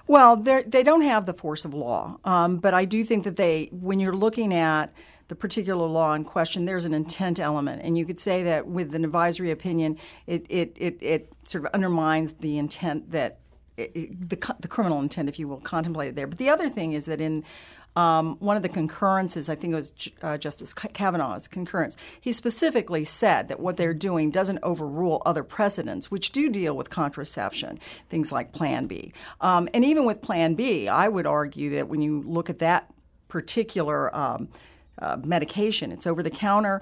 [0.09, 3.69] Well, they don't have the force of law, um, but I do think that they,
[3.71, 4.93] when you're looking at
[5.33, 8.95] the particular law in question, there's an intent element, and you could say that with
[8.95, 13.39] an advisory opinion, it it it, it sort of undermines the intent that
[13.77, 16.27] the the criminal intent, if you will, contemplated there.
[16.27, 17.45] But the other thing is that in
[17.97, 23.03] um, one of the concurrences, I think it was uh, Justice Kavanaugh's concurrence, he specifically
[23.03, 28.31] said that what they're doing doesn't overrule other precedents, which do deal with contraception, things
[28.31, 29.15] like Plan B.
[29.41, 32.93] Um, and even with Plan B, I would argue that when you look at that
[33.29, 34.49] particular um,
[35.03, 35.93] uh, medication.
[35.93, 36.81] It's over the counter.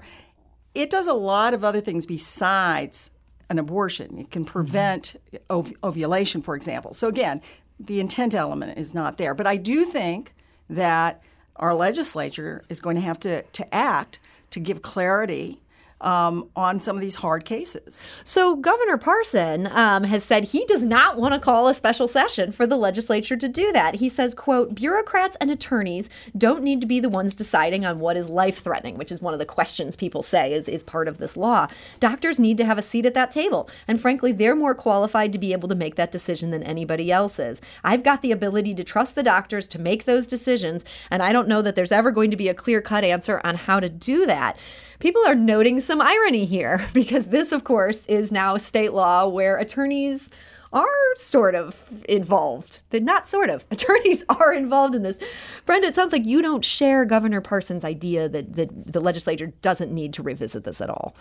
[0.73, 3.09] It does a lot of other things besides
[3.49, 4.17] an abortion.
[4.19, 5.43] It can prevent mm-hmm.
[5.49, 6.93] ov- ovulation, for example.
[6.93, 7.41] So, again,
[7.79, 9.33] the intent element is not there.
[9.33, 10.33] But I do think
[10.69, 11.21] that
[11.57, 14.19] our legislature is going to have to, to act
[14.51, 15.61] to give clarity
[16.01, 18.11] um, on some of these hard cases.
[18.23, 22.51] So, Governor Parson um, has said he does not want to call a special session
[22.51, 23.95] for the legislature to do that.
[23.95, 28.17] He says, quote, bureaucrats and attorneys don't need to be the ones deciding on what
[28.17, 31.19] is life threatening, which is one of the questions people say is, is part of
[31.19, 31.67] this law.
[31.99, 33.69] Doctors need to have a seat at that table.
[33.87, 37.39] And frankly, they're more qualified to be able to make that decision than anybody else
[37.39, 37.61] is.
[37.83, 41.47] I've got the ability to trust the doctors to make those decisions, and I don't
[41.47, 44.25] know that there's ever going to be a clear cut answer on how to do
[44.25, 44.57] that
[45.01, 49.57] people are noting some irony here because this, of course, is now state law where
[49.57, 50.29] attorneys
[50.71, 50.87] are
[51.17, 51.75] sort of
[52.07, 52.79] involved.
[52.91, 53.65] They're not sort of.
[53.71, 55.17] Attorneys are involved in this.
[55.65, 59.91] Brenda, it sounds like you don't share Governor Parsons' idea that, that the legislature doesn't
[59.91, 61.13] need to revisit this at all.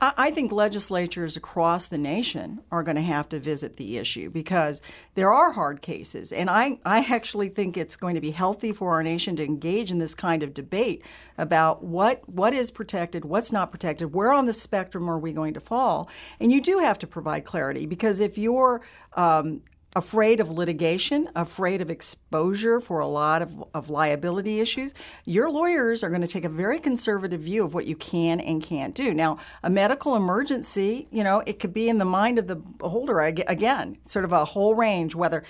[0.00, 4.82] I think legislatures across the nation are going to have to visit the issue because
[5.14, 6.32] there are hard cases.
[6.32, 9.90] And I, I actually think it's going to be healthy for our nation to engage
[9.90, 11.02] in this kind of debate
[11.38, 15.54] about what, what is protected, what's not protected, where on the spectrum are we going
[15.54, 16.10] to fall.
[16.40, 18.82] And you do have to provide clarity because if you're
[19.14, 19.62] um,
[19.96, 24.92] afraid of litigation, afraid of exposure for a lot of, of liability issues,
[25.24, 28.62] your lawyers are going to take a very conservative view of what you can and
[28.62, 29.14] can't do.
[29.14, 33.20] Now, a medical emergency, you know, it could be in the mind of the beholder
[33.20, 35.42] again, sort of a whole range, whether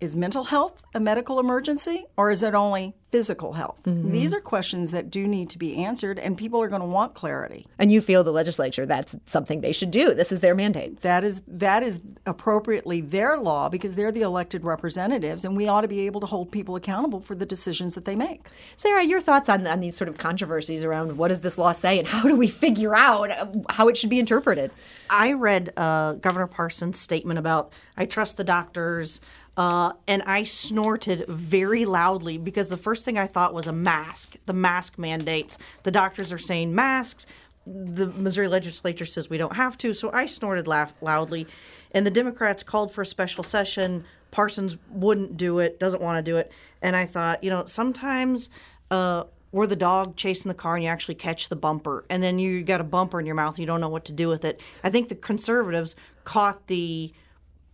[0.00, 3.80] is mental health a medical emergency or is it only physical health?
[3.84, 4.10] Mm-hmm.
[4.10, 7.14] These are questions that do need to be answered, and people are going to want
[7.14, 7.66] clarity.
[7.78, 10.14] And you feel the legislature that's something they should do.
[10.14, 11.02] This is their mandate.
[11.02, 15.82] That is that is appropriately their law because they're the elected representatives, and we ought
[15.82, 18.48] to be able to hold people accountable for the decisions that they make.
[18.76, 21.98] Sarah, your thoughts on, on these sort of controversies around what does this law say
[21.98, 23.30] and how do we figure out
[23.68, 24.70] how it should be interpreted?
[25.10, 29.20] I read uh, Governor Parsons' statement about I trust the doctors.
[29.56, 34.36] Uh, and I snorted very loudly because the first thing I thought was a mask,
[34.46, 35.58] the mask mandates.
[35.82, 37.26] The doctors are saying masks.
[37.66, 39.94] The Missouri legislature says we don't have to.
[39.94, 41.46] So I snorted laugh loudly.
[41.92, 44.04] And the Democrats called for a special session.
[44.30, 46.50] Parsons wouldn't do it, doesn't want to do it.
[46.80, 48.48] And I thought, you know, sometimes
[48.90, 52.06] uh, we're the dog chasing the car and you actually catch the bumper.
[52.08, 54.12] And then you got a bumper in your mouth and you don't know what to
[54.12, 54.60] do with it.
[54.82, 57.12] I think the conservatives caught the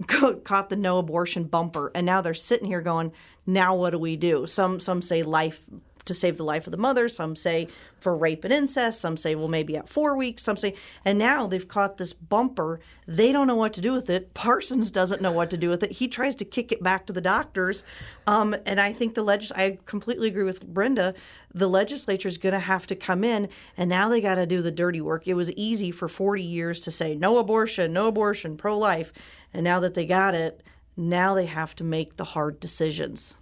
[0.06, 3.12] caught the no abortion bumper and now they're sitting here going
[3.48, 4.46] now what do we do?
[4.46, 5.64] Some some say life
[6.08, 7.08] to save the life of the mother.
[7.08, 7.68] Some say
[8.00, 9.00] for rape and incest.
[9.00, 10.42] Some say well maybe at four weeks.
[10.42, 12.80] Some say and now they've caught this bumper.
[13.06, 14.34] They don't know what to do with it.
[14.34, 15.92] Parsons doesn't know what to do with it.
[15.92, 17.84] He tries to kick it back to the doctors.
[18.26, 21.14] Um, and i think the legis- i completely agree with brenda.
[21.54, 24.62] The legislature is going to have to come in and now they got to do
[24.62, 25.26] the dirty work.
[25.26, 29.12] It was easy for 40 years to say no abortion no abortion pro-life.
[29.52, 30.62] And now that they got it,
[30.96, 33.38] now they have to make the hard decisions.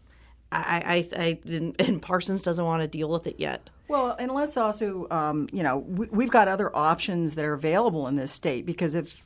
[0.53, 1.39] I, I, I
[1.79, 3.71] and Parsons doesn't want to deal with it yet.
[3.89, 8.09] Well, and let's also, um, you know, we, have got other options that are available
[8.09, 9.25] in this state because if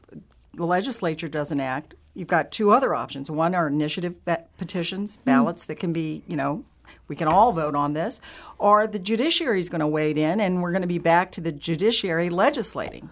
[0.54, 3.30] the legislature doesn't act, you've got two other options.
[3.30, 5.22] One are initiative ba- petitions, hmm.
[5.24, 5.66] ballots mm.
[5.68, 6.64] that can be, you know,
[7.08, 8.20] we can all vote on this,
[8.58, 11.40] or the judiciary is going to wade in, and we're going to be back to
[11.40, 13.10] the judiciary legislating.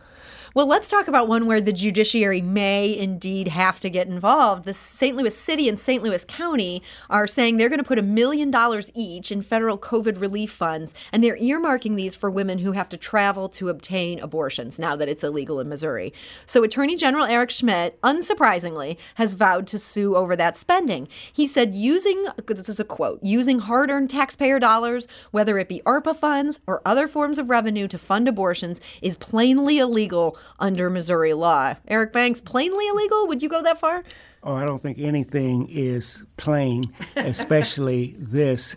[0.59, 4.65] Well, let's talk about one where the judiciary may indeed have to get involved.
[4.65, 5.17] The St.
[5.17, 6.03] Louis City and St.
[6.03, 10.21] Louis County are saying they're going to put a million dollars each in federal COVID
[10.21, 14.81] relief funds, and they're earmarking these for women who have to travel to obtain abortions
[14.81, 16.13] now that it's illegal in Missouri.
[16.45, 21.07] So, Attorney General Eric Schmitt, unsurprisingly, has vowed to sue over that spending.
[21.33, 25.83] He said, using, this is a quote, using hard earned taxpayer dollars, whether it be
[25.87, 31.33] ARPA funds or other forms of revenue to fund abortions, is plainly illegal under Missouri
[31.35, 31.75] law.
[31.87, 33.27] Eric Banks, plainly illegal?
[33.29, 34.05] Would you go that far?
[34.43, 36.85] Oh, I don't think anything is plain,
[37.17, 38.77] especially this.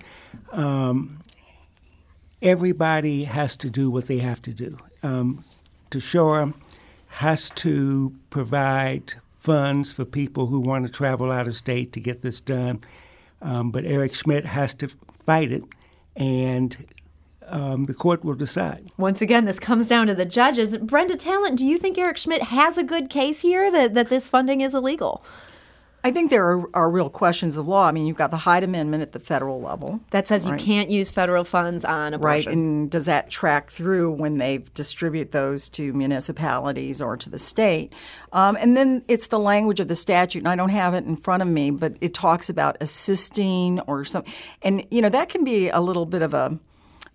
[0.52, 1.24] Um,
[2.42, 4.78] everybody has to do what they have to do.
[5.04, 5.44] Um,
[7.08, 12.22] has to provide funds for people who want to travel out of state to get
[12.22, 12.80] this done.
[13.42, 14.90] Um, but Eric Schmitt has to
[15.26, 15.64] fight it,
[16.16, 16.86] and
[17.52, 18.92] um, the court will decide.
[18.98, 20.78] Once again, this comes down to the judges.
[20.78, 24.28] Brenda Talent, do you think Eric Schmitt has a good case here that, that this
[24.28, 25.24] funding is illegal?
[26.04, 27.88] I think there are, are, real questions of law.
[27.88, 30.00] I mean, you've got the Hyde Amendment at the federal level.
[30.10, 30.60] That says right?
[30.60, 32.26] you can't use federal funds on abortion.
[32.26, 37.38] Right, and does that track through when they distribute those to municipalities or to the
[37.38, 37.94] state?
[38.34, 41.18] Um, and then it's the language of the statute, and I don't have it in
[41.18, 44.34] front of me, but it talks about assisting or something.
[44.64, 46.58] And, you know, that can be a little bit of a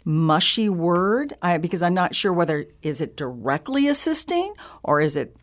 [0.07, 5.37] mushy word I, because I'm not sure whether is it directly assisting or is it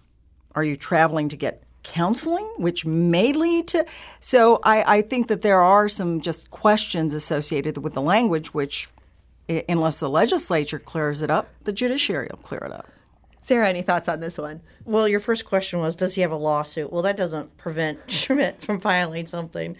[0.55, 3.85] are you traveling to get counseling, which may lead to.
[4.19, 8.89] So I, I think that there are some just questions associated with the language, which,
[9.47, 12.87] unless the legislature clears it up, the judiciary will clear it up.
[13.41, 14.61] Sarah, any thoughts on this one?
[14.85, 16.93] Well, your first question was, does he have a lawsuit?
[16.93, 19.75] Well, that doesn't prevent Schmitt from filing something.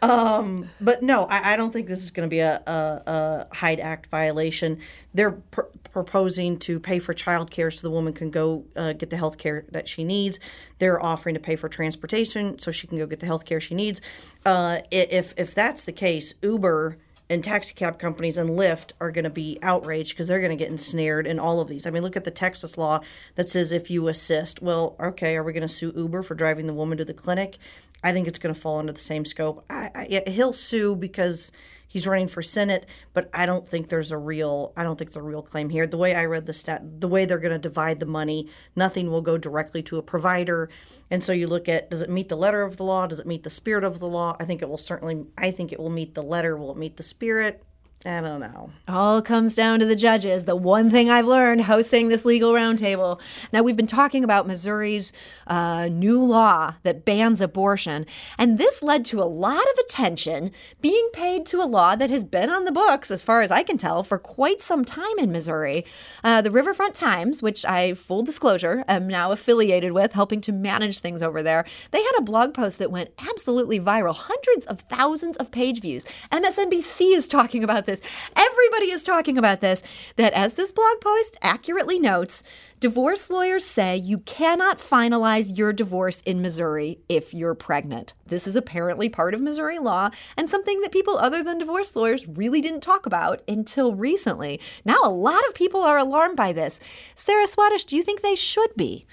[0.00, 3.02] Um, but no, I, I, don't think this is going to be a, a,
[3.50, 4.78] a, Hyde Act violation.
[5.12, 9.10] They're pr- proposing to pay for child care so the woman can go uh, get
[9.10, 10.38] the health care that she needs.
[10.78, 13.74] They're offering to pay for transportation so she can go get the health care she
[13.74, 14.00] needs.
[14.46, 16.98] Uh, if, if that's the case, Uber
[17.30, 20.56] and taxi cab companies and Lyft are going to be outraged because they're going to
[20.56, 21.86] get ensnared in all of these.
[21.86, 23.00] I mean, look at the Texas law
[23.34, 26.66] that says if you assist, well, okay, are we going to sue Uber for driving
[26.66, 27.58] the woman to the clinic?
[28.02, 29.64] I think it's going to fall under the same scope.
[29.68, 31.50] I, I, he'll sue because
[31.88, 35.24] he's running for Senate, but I don't think there's a real I don't think there's
[35.24, 35.86] a real claim here.
[35.86, 39.10] The way I read the stat, the way they're going to divide the money, nothing
[39.10, 40.68] will go directly to a provider.
[41.10, 43.06] And so you look at does it meet the letter of the law?
[43.06, 44.36] Does it meet the spirit of the law?
[44.38, 46.56] I think it will certainly I think it will meet the letter.
[46.56, 47.64] Will it meet the spirit?
[48.06, 48.70] I don't know.
[48.86, 50.44] All comes down to the judges.
[50.44, 53.20] The one thing I've learned hosting this legal roundtable.
[53.52, 55.12] Now, we've been talking about Missouri's
[55.48, 58.06] uh, new law that bans abortion,
[58.38, 62.22] and this led to a lot of attention being paid to a law that has
[62.22, 65.32] been on the books, as far as I can tell, for quite some time in
[65.32, 65.84] Missouri.
[66.22, 71.00] Uh, the Riverfront Times, which I, full disclosure, am now affiliated with, helping to manage
[71.00, 75.36] things over there, they had a blog post that went absolutely viral, hundreds of thousands
[75.38, 76.06] of page views.
[76.30, 78.00] MSNBC is talking about this.
[78.36, 79.82] Everybody is talking about this.
[80.14, 82.44] That, as this blog post accurately notes,
[82.78, 88.14] divorce lawyers say you cannot finalize your divorce in Missouri if you're pregnant.
[88.26, 92.28] This is apparently part of Missouri law and something that people other than divorce lawyers
[92.28, 94.60] really didn't talk about until recently.
[94.84, 96.78] Now, a lot of people are alarmed by this.
[97.16, 99.06] Sarah Swatosh, do you think they should be?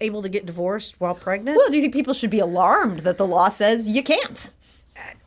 [0.00, 1.56] Able to get divorced while pregnant?
[1.56, 4.50] Well, do you think people should be alarmed that the law says you can't?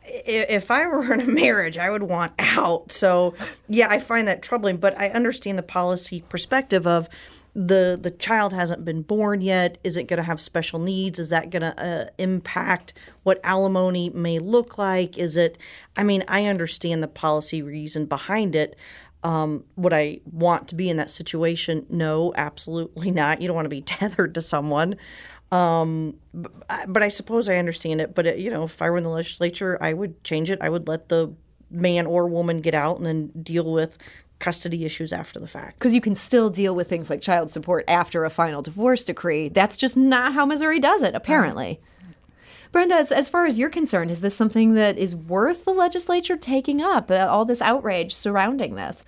[0.08, 2.92] If I were in a marriage, I would want out.
[2.92, 3.34] So,
[3.68, 7.08] yeah, I find that troubling, but I understand the policy perspective of
[7.54, 9.78] the the child hasn't been born yet.
[9.82, 11.18] Is it going to have special needs?
[11.18, 12.92] Is that going to uh, impact
[13.24, 15.18] what alimony may look like?
[15.18, 15.58] Is it?
[15.96, 18.76] I mean, I understand the policy reason behind it.
[19.24, 21.84] Um, would I want to be in that situation?
[21.90, 23.42] No, absolutely not.
[23.42, 24.96] You don't want to be tethered to someone.
[25.50, 26.52] Um, but,
[26.88, 28.14] but I suppose I understand it.
[28.14, 30.58] But it, you know, if I were in the legislature, I would change it.
[30.60, 31.32] I would let the
[31.70, 33.98] man or woman get out and then deal with
[34.38, 35.78] custody issues after the fact.
[35.78, 39.48] Because you can still deal with things like child support after a final divorce decree.
[39.48, 41.80] That's just not how Missouri does it, apparently.
[42.70, 46.36] Brenda, as, as far as you're concerned, is this something that is worth the legislature
[46.36, 47.10] taking up?
[47.10, 49.04] Uh, all this outrage surrounding this.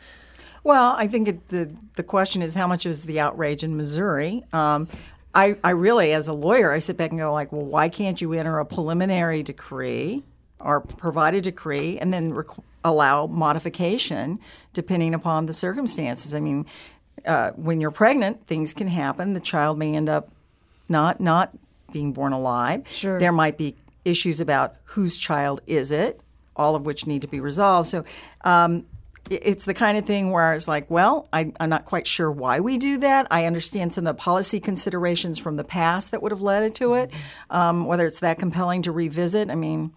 [0.64, 4.44] Well, I think it, the the question is how much is the outrage in Missouri.
[4.52, 4.88] Um,
[5.34, 8.20] I, I really, as a lawyer, I sit back and go like, well, why can't
[8.20, 10.24] you enter a preliminary decree
[10.58, 12.46] or provide a decree and then rec-
[12.84, 14.40] allow modification
[14.72, 16.34] depending upon the circumstances?
[16.34, 16.66] I mean,
[17.24, 19.34] uh, when you're pregnant, things can happen.
[19.34, 20.30] The child may end up
[20.88, 21.56] not not
[21.92, 22.86] being born alive.
[22.88, 23.18] Sure.
[23.18, 26.20] There might be issues about whose child is it,
[26.56, 27.88] all of which need to be resolved.
[27.88, 28.04] So.
[28.44, 28.86] Um,
[29.30, 32.58] it's the kind of thing where it's like, well, I, am not quite sure why
[32.60, 33.28] we do that.
[33.30, 36.94] I understand some of the policy considerations from the past that would have led to
[36.94, 37.12] it,
[37.48, 39.48] um, whether it's that compelling to revisit.
[39.48, 39.92] I mean,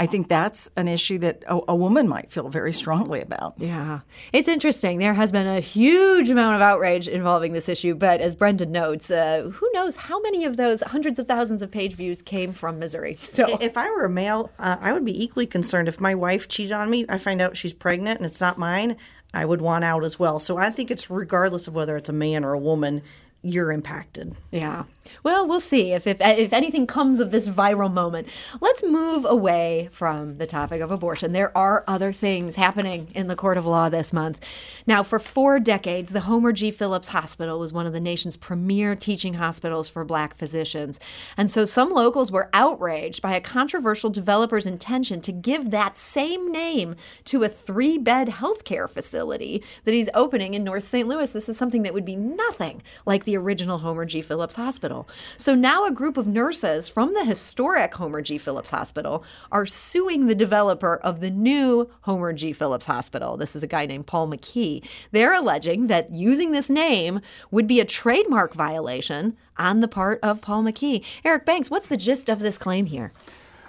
[0.00, 3.52] I think that's an issue that a, a, woman might feel very strongly about.
[3.58, 4.00] Yeah.
[4.32, 4.98] It's interesting.
[4.98, 9.10] There has been a huge amount of outrage involving this issue, but as Brendan notes,
[9.10, 12.78] uh, who knows how many of those hundreds of thousands of page views came from
[12.78, 13.18] Missouri?
[13.40, 16.48] So if I were a male, uh, I would be equally concerned if my wife
[16.48, 18.96] cheated on me, I find out she's pregnant and it's not mine,
[19.32, 20.40] I would want out as well.
[20.40, 23.02] So I think it's regardless of whether it's a man or a woman,
[23.42, 24.34] you're impacted.
[24.50, 24.84] Yeah.
[25.22, 28.28] Well, we'll see if, if if anything comes of this viral moment.
[28.60, 31.32] Let's move away from the topic of abortion.
[31.32, 34.38] There are other things happening in the court of law this month.
[34.86, 36.70] Now, for four decades, the Homer G.
[36.70, 41.00] Phillips Hospital was one of the nation's premier teaching hospitals for black physicians.
[41.36, 46.52] And so some locals were outraged by a controversial developer's intention to give that same
[46.52, 46.94] name
[47.24, 51.08] to a three-bed healthcare facility that he's opening in North St.
[51.08, 51.30] Louis.
[51.30, 54.20] This is something that would be nothing like the original Homer G.
[54.22, 54.89] Phillips Hospital.
[55.36, 58.38] So now a group of nurses from the historic Homer G.
[58.38, 62.52] Phillips Hospital are suing the developer of the new Homer G.
[62.52, 63.36] Phillips Hospital.
[63.36, 64.84] This is a guy named Paul McKee.
[65.12, 67.20] They're alleging that using this name
[67.50, 71.04] would be a trademark violation on the part of Paul McKee.
[71.24, 73.12] Eric Banks, what's the gist of this claim here?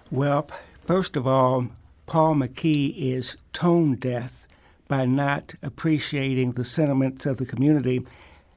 [0.09, 0.47] Well,
[0.85, 1.67] first of all,
[2.05, 4.45] Paul McKee is tone deaf
[4.87, 8.05] by not appreciating the sentiments of the community.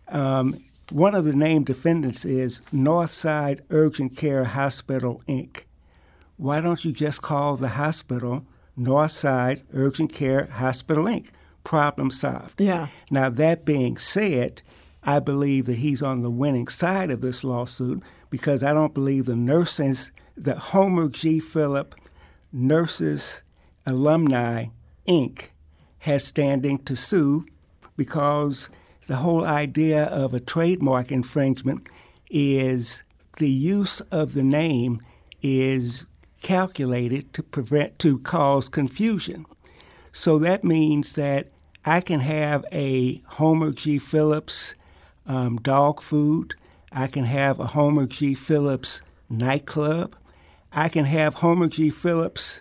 [0.09, 5.65] Um, one of the named defendants is Northside Urgent Care Hospital, Inc.
[6.37, 8.45] Why don't you just call the hospital
[8.79, 11.29] Northside Urgent Care Hospital, Inc.?
[11.63, 12.61] Problem solved.
[12.61, 12.89] Yeah.
[13.11, 14.63] Now, that being said,
[15.03, 19.27] I believe that he's on the winning side of this lawsuit because I don't believe
[19.27, 21.41] the nurses, the Homer G.
[21.41, 21.95] Phillip
[22.53, 23.43] Nurses
[23.87, 24.67] Alumni,
[25.07, 25.51] Inc.,
[26.01, 27.47] has standing to sue
[27.97, 28.69] because
[29.07, 31.87] the whole idea of a trademark infringement
[32.31, 33.03] is
[33.39, 35.01] the use of the name
[35.43, 36.07] is
[36.43, 39.47] calculated to prevent to cause confusion.
[40.13, 41.49] So that means that
[41.85, 43.99] I can have a Homer G.
[43.99, 44.75] Phillips
[45.27, 46.55] um, dog food.
[46.93, 48.35] I can have a Homer G.
[48.35, 50.17] Phillips nightclub.
[50.73, 51.91] I can have Homer G.
[51.91, 52.61] Phillips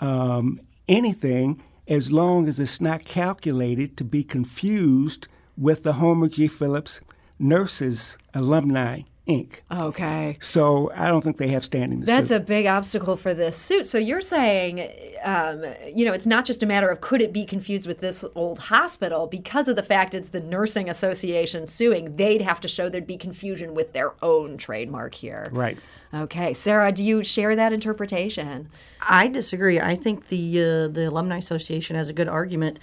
[0.00, 6.48] um, anything as long as it's not calculated to be confused with the Homer G.
[6.48, 7.00] Phillips
[7.38, 9.60] Nurses Alumni Inc.
[9.80, 10.36] Okay.
[10.42, 12.36] So I don't think they have standing to That's sue.
[12.36, 13.88] a big obstacle for this suit.
[13.88, 14.90] So you're saying,
[15.22, 18.22] um, you know, it's not just a matter of could it be confused with this
[18.34, 22.16] old hospital because of the fact it's the nursing association suing.
[22.16, 25.48] They'd have to show there'd be confusion with their own trademark here.
[25.52, 25.78] Right.
[26.12, 28.68] Okay, Sarah, do you share that interpretation?
[29.00, 29.80] I disagree.
[29.80, 32.78] I think the uh, the alumni association has a good argument.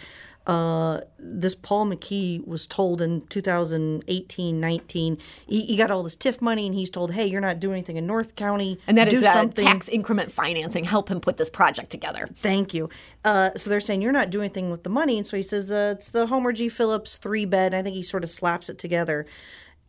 [0.47, 6.41] Uh, this Paul McKee was told in 2018 19, he, he, got all this TIF
[6.41, 8.79] money and he's told, hey, you're not doing anything in North County.
[8.87, 9.65] And that do is something.
[9.65, 10.83] tax increment financing.
[10.83, 12.27] Help him put this project together.
[12.37, 12.89] Thank you.
[13.23, 15.17] Uh, so they're saying you're not doing anything with the money.
[15.17, 16.69] And so he says, uh, it's the Homer G.
[16.69, 17.75] Phillips three bed.
[17.75, 19.27] I think he sort of slaps it together.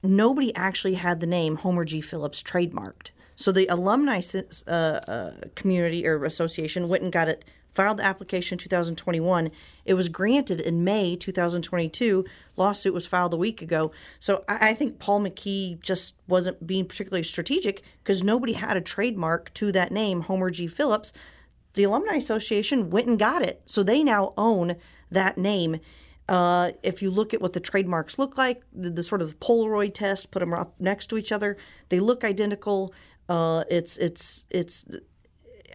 [0.03, 2.03] Nobody actually had the name Homer G.
[2.03, 3.11] Phillips trademarked.
[3.36, 4.20] So the alumni
[4.66, 9.50] uh, uh, community or association went and got it filed the application in 2021.
[9.84, 12.24] It was granted in May 2022.
[12.56, 13.92] Lawsuit was filed a week ago.
[14.20, 18.80] So I, I think Paul McKee just wasn't being particularly strategic because nobody had a
[18.80, 20.66] trademark to that name, Homer G.
[20.66, 21.12] Phillips.
[21.74, 23.62] The Alumni Association went and got it.
[23.64, 24.76] So they now own
[25.10, 25.80] that name.
[26.28, 29.94] Uh, if you look at what the trademarks look like, the, the, sort of Polaroid
[29.94, 31.56] test, put them up next to each other,
[31.88, 32.94] they look identical.
[33.28, 34.84] Uh, it's it's it's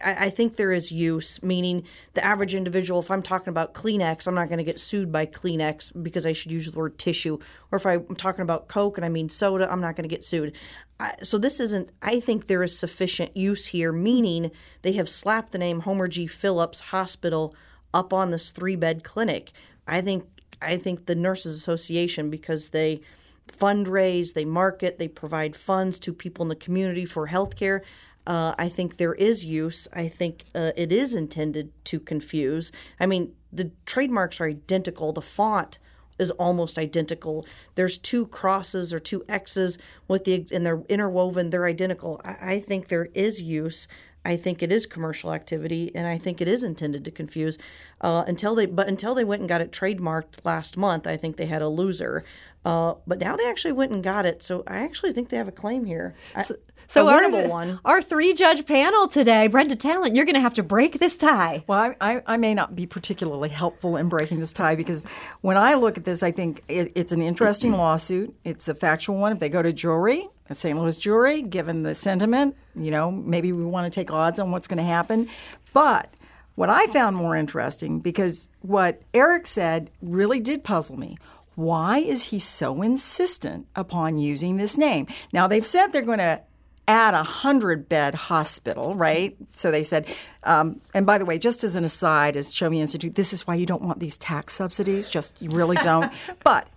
[0.04, 1.84] I, I think there is use, meaning
[2.14, 3.00] the average individual.
[3.00, 6.32] If I'm talking about Kleenex, I'm not going to get sued by Kleenex because I
[6.32, 7.38] should use the word tissue.
[7.70, 10.24] Or if I'm talking about Coke and I mean soda, I'm not going to get
[10.24, 10.54] sued.
[11.00, 11.90] I, so this isn't.
[12.02, 14.50] I think there is sufficient use here, meaning
[14.82, 16.26] they have slapped the name Homer G.
[16.26, 17.54] Phillips Hospital
[17.94, 19.52] up on this three bed clinic.
[19.86, 20.26] I think.
[20.60, 23.00] I think the Nurses Association because they
[23.48, 27.82] fundraise, they market, they provide funds to people in the community for healthcare.
[28.28, 29.88] Uh, I think there is use.
[29.94, 32.70] I think uh, it is intended to confuse.
[33.00, 35.14] I mean, the trademarks are identical.
[35.14, 35.78] The font
[36.18, 37.46] is almost identical.
[37.74, 41.48] There's two crosses or two X's with the and they're interwoven.
[41.48, 42.20] They're identical.
[42.22, 43.88] I, I think there is use.
[44.26, 47.56] I think it is commercial activity, and I think it is intended to confuse.
[48.02, 51.36] Uh, until they, but until they went and got it trademarked last month, I think
[51.38, 52.24] they had a loser.
[52.68, 55.48] Uh, but now they actually went and got it, so I actually think they have
[55.48, 56.14] a claim here.
[56.36, 56.44] I,
[56.86, 57.80] So a our, one.
[57.86, 61.64] our three judge panel today, Brenda Talent, you're going to have to break this tie.
[61.66, 65.04] Well, I, I, I may not be particularly helpful in breaking this tie because
[65.40, 68.34] when I look at this, I think it, it's an interesting lawsuit.
[68.44, 69.32] It's a factual one.
[69.32, 70.78] If they go to jury, a St.
[70.78, 74.66] Louis jury, given the sentiment, you know, maybe we want to take odds on what's
[74.66, 75.26] going to happen.
[75.72, 76.12] But
[76.54, 81.16] what I found more interesting, because what Eric said really did puzzle me.
[81.58, 85.08] Why is he so insistent upon using this name?
[85.32, 86.40] Now, they've said they're going to
[86.86, 89.36] add a hundred bed hospital, right?
[89.54, 90.06] So they said,
[90.44, 93.44] um, and by the way, just as an aside, as Show Me Institute, this is
[93.44, 95.10] why you don't want these tax subsidies.
[95.10, 96.12] Just you really don't.
[96.44, 96.68] but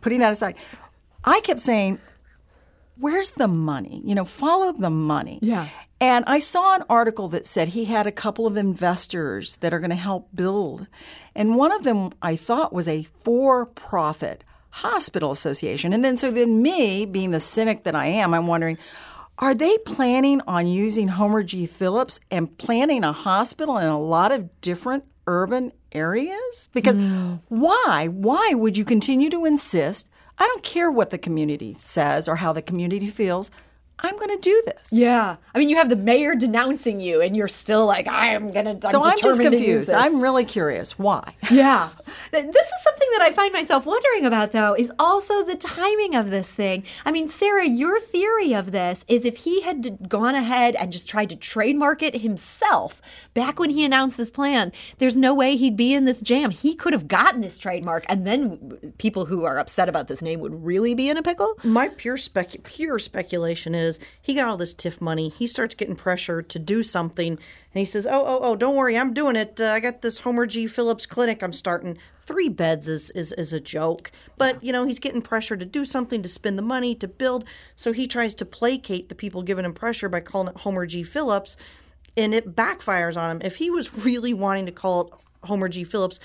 [0.00, 0.56] putting that aside,
[1.22, 1.98] I kept saying,
[3.00, 4.02] where's the money?
[4.04, 5.38] You know, follow the money.
[5.42, 5.68] Yeah.
[6.00, 9.78] And I saw an article that said he had a couple of investors that are
[9.80, 10.86] going to help build.
[11.34, 15.92] And one of them I thought was a for profit hospital association.
[15.92, 18.78] And then, so then, me, being the cynic that I am, I'm wondering,
[19.38, 21.66] are they planning on using Homer G.
[21.66, 26.68] Phillips and planning a hospital in a lot of different urban areas?
[26.72, 27.40] Because mm.
[27.48, 28.08] why?
[28.08, 30.09] Why would you continue to insist?
[30.40, 33.50] I don't care what the community says or how the community feels.
[34.02, 34.92] I'm going to do this.
[34.92, 35.36] Yeah.
[35.54, 38.80] I mean, you have the mayor denouncing you, and you're still like, I am going
[38.80, 38.88] to.
[38.88, 39.90] So I'm just determined to use confused.
[39.90, 40.98] I'm really curious.
[40.98, 41.34] Why?
[41.50, 41.90] Yeah.
[42.30, 46.30] This is something that I find myself wondering about, though, is also the timing of
[46.30, 46.84] this thing.
[47.04, 51.08] I mean, Sarah, your theory of this is if he had gone ahead and just
[51.10, 53.02] tried to trademark it himself
[53.34, 56.50] back when he announced this plan, there's no way he'd be in this jam.
[56.50, 60.40] He could have gotten this trademark, and then people who are upset about this name
[60.40, 61.54] would really be in a pickle.
[61.64, 63.89] My pure spec pure speculation is
[64.20, 65.28] he got all this TIF money.
[65.28, 67.38] He starts getting pressure to do something, and
[67.72, 69.60] he says, "Oh, oh, oh, don't worry, I'm doing it.
[69.60, 70.66] Uh, I got this Homer G.
[70.66, 71.42] Phillips clinic.
[71.42, 71.98] I'm starting.
[72.26, 75.84] Three beds is is is a joke, but you know he's getting pressure to do
[75.84, 77.44] something, to spend the money, to build.
[77.74, 81.02] So he tries to placate the people giving him pressure by calling it Homer G.
[81.02, 81.56] Phillips,
[82.16, 83.42] and it backfires on him.
[83.42, 85.84] If he was really wanting to call it Homer G.
[85.84, 86.20] Phillips."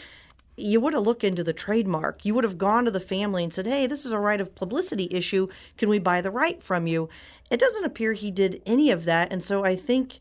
[0.57, 2.23] you would have looked into the trademark.
[2.23, 4.55] You would have gone to the family and said, "Hey, this is a right of
[4.55, 5.47] publicity issue.
[5.77, 7.09] Can we buy the right from you?"
[7.49, 10.19] It doesn't appear he did any of that, and so I think,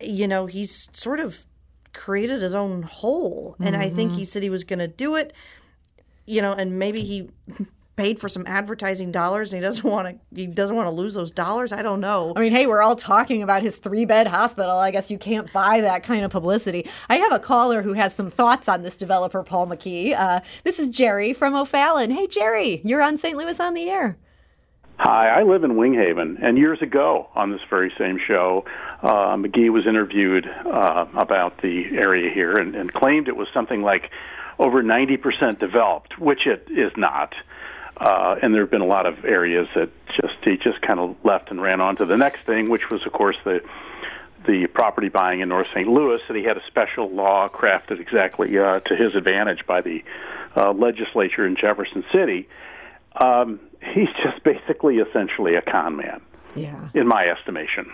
[0.00, 1.44] you know, he's sort of
[1.92, 3.56] created his own hole.
[3.60, 5.32] And I think he said he was going to do it,
[6.26, 7.30] you know, and maybe he
[7.96, 11.14] paid for some advertising dollars and he doesn't want to he doesn't want to lose
[11.14, 11.72] those dollars.
[11.72, 12.32] I don't know.
[12.36, 14.78] I mean, hey, we're all talking about his three bed hospital.
[14.78, 16.88] I guess you can't buy that kind of publicity.
[17.08, 20.14] I have a caller who has some thoughts on this developer, Paul McKee.
[20.16, 22.12] Uh, this is Jerry from O'Fallon.
[22.12, 23.36] Hey, Jerry, you're on St.
[23.36, 24.16] Louis on the air.
[25.00, 28.64] Hi, I live in Winghaven, and years ago on this very same show,
[29.00, 33.80] uh, McGee was interviewed uh, about the area here and, and claimed it was something
[33.82, 34.10] like
[34.58, 37.32] over 90% developed, which it is not.
[37.96, 39.88] Uh, and there have been a lot of areas that
[40.20, 43.06] just he just kind of left and ran on to the next thing, which was,
[43.06, 43.60] of course, the
[44.46, 45.86] the property buying in North St.
[45.86, 46.20] Louis.
[46.26, 50.02] That he had a special law crafted exactly uh, to his advantage by the
[50.56, 52.48] uh, legislature in Jefferson City.
[53.20, 53.60] Um,
[53.94, 56.20] he's just basically, essentially, a con man,
[56.54, 56.88] Yeah.
[56.94, 57.90] in my estimation.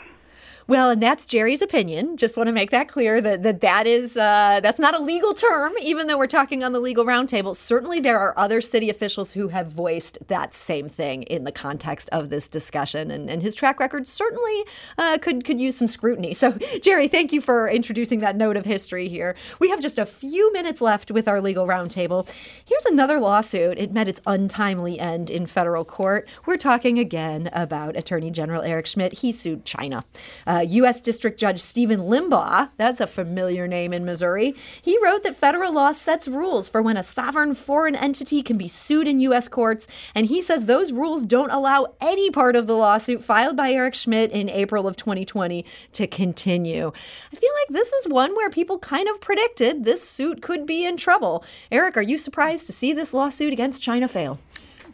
[0.66, 2.16] Well, and that's Jerry's opinion.
[2.16, 5.34] Just want to make that clear that that, that is uh, that's not a legal
[5.34, 7.54] term, even though we're talking on the legal roundtable.
[7.54, 12.08] Certainly, there are other city officials who have voiced that same thing in the context
[12.12, 14.64] of this discussion, and, and his track record certainly
[14.96, 16.32] uh, could could use some scrutiny.
[16.32, 16.52] So,
[16.82, 19.36] Jerry, thank you for introducing that note of history here.
[19.58, 22.26] We have just a few minutes left with our legal roundtable.
[22.64, 23.78] Here's another lawsuit.
[23.78, 26.26] It met its untimely end in federal court.
[26.46, 29.14] We're talking again about Attorney General Eric Schmitt.
[29.14, 30.06] He sued China.
[30.46, 31.00] Uh, Uh, U.S.
[31.00, 35.90] District Judge Stephen Limbaugh, that's a familiar name in Missouri, he wrote that federal law
[35.90, 39.48] sets rules for when a sovereign foreign entity can be sued in U.S.
[39.48, 43.72] courts, and he says those rules don't allow any part of the lawsuit filed by
[43.72, 46.92] Eric Schmitt in April of 2020 to continue.
[47.32, 50.86] I feel like this is one where people kind of predicted this suit could be
[50.86, 51.44] in trouble.
[51.72, 54.38] Eric, are you surprised to see this lawsuit against China fail?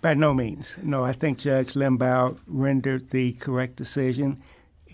[0.00, 0.78] By no means.
[0.82, 4.42] No, I think Judge Limbaugh rendered the correct decision.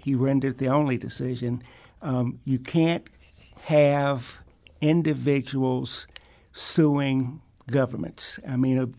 [0.06, 1.64] He rendered the only decision.
[2.00, 3.10] Um, you can't
[3.62, 4.38] have
[4.80, 6.06] individuals
[6.52, 8.38] suing governments.
[8.48, 8.94] I mean,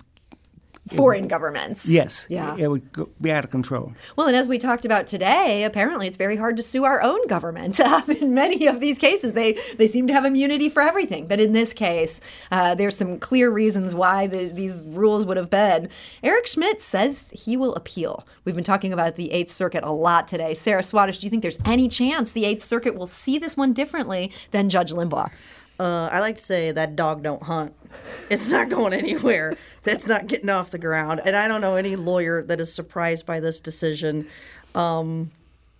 [0.95, 1.85] foreign governments.
[1.88, 2.25] Yes.
[2.29, 2.55] Yeah.
[2.57, 3.93] It would go, be out of control.
[4.15, 7.25] Well, and as we talked about today, apparently it's very hard to sue our own
[7.27, 7.79] government.
[8.21, 11.27] in many of these cases, they, they seem to have immunity for everything.
[11.27, 12.21] But in this case,
[12.51, 15.89] uh, there's some clear reasons why the, these rules would have been.
[16.23, 18.25] Eric Schmitt says he will appeal.
[18.45, 20.53] We've been talking about the Eighth Circuit a lot today.
[20.53, 23.73] Sarah Swatosh, do you think there's any chance the Eighth Circuit will see this one
[23.73, 25.31] differently than Judge Limbaugh?
[25.80, 27.73] Uh, I like to say that dog don't hunt.
[28.30, 29.55] It's not going anywhere.
[29.84, 31.21] That's not getting off the ground.
[31.23, 34.28] And I don't know any lawyer that is surprised by this decision.
[34.73, 35.32] Um,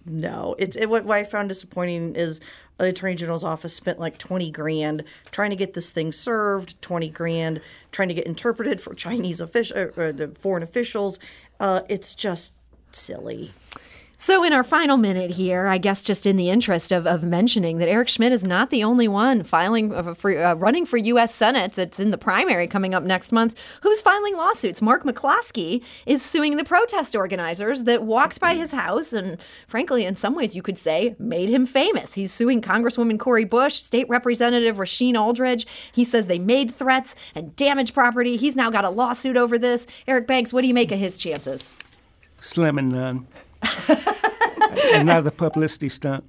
[0.06, 2.40] no, it's it, what, what I found disappointing is
[2.78, 7.10] the attorney general's office spent like 20 grand trying to get this thing served 20
[7.10, 11.20] grand trying to get interpreted for chinese official or the foreign officials
[11.60, 12.54] uh, it's just
[12.92, 13.52] silly
[14.20, 17.78] so, in our final minute here, I guess just in the interest of, of mentioning
[17.78, 21.36] that Eric Schmitt is not the only one filing uh, for uh, running for U.S.
[21.36, 24.82] Senate that's in the primary coming up next month who's filing lawsuits.
[24.82, 29.38] Mark McCloskey is suing the protest organizers that walked by his house and,
[29.68, 32.16] frankly, in some ways you could say, made him famous.
[32.16, 35.68] He's suing Congresswoman Cori Bush, State Representative Rasheen Aldridge.
[35.92, 38.36] He says they made threats and damaged property.
[38.36, 39.86] He's now got a lawsuit over this.
[40.08, 41.70] Eric Banks, what do you make of his chances?
[42.40, 43.28] Slim and none.
[44.94, 46.24] Another publicity stunt.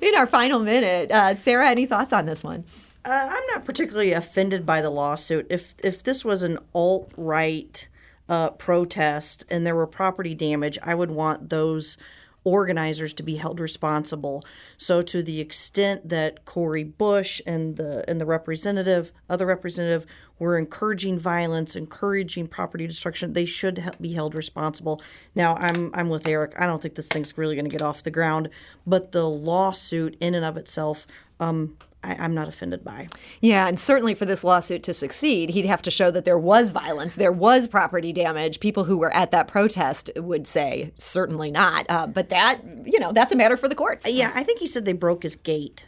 [0.00, 2.64] In our final minute, uh, Sarah, any thoughts on this one?
[3.04, 5.46] Uh, I'm not particularly offended by the lawsuit.
[5.50, 7.88] If if this was an alt right
[8.28, 11.96] uh, protest and there were property damage, I would want those
[12.44, 14.44] organizers to be held responsible.
[14.78, 20.06] So to the extent that Cori Bush and the and the representative, other representative,
[20.38, 25.02] were encouraging violence, encouraging property destruction, they should be held responsible.
[25.34, 26.54] Now, I'm I'm with Eric.
[26.58, 28.48] I don't think this thing's really going to get off the ground,
[28.86, 31.06] but the lawsuit in and of itself.
[31.38, 33.08] Um, I, am not offended by.
[33.40, 36.70] Yeah, and certainly for this lawsuit to succeed, he'd have to show that there was
[36.70, 38.60] violence, there was property damage.
[38.60, 41.86] People who were at that protest would say certainly not.
[41.88, 44.10] Uh, but that, you know, that's a matter for the courts.
[44.10, 45.84] Yeah, I think he said they broke his gate.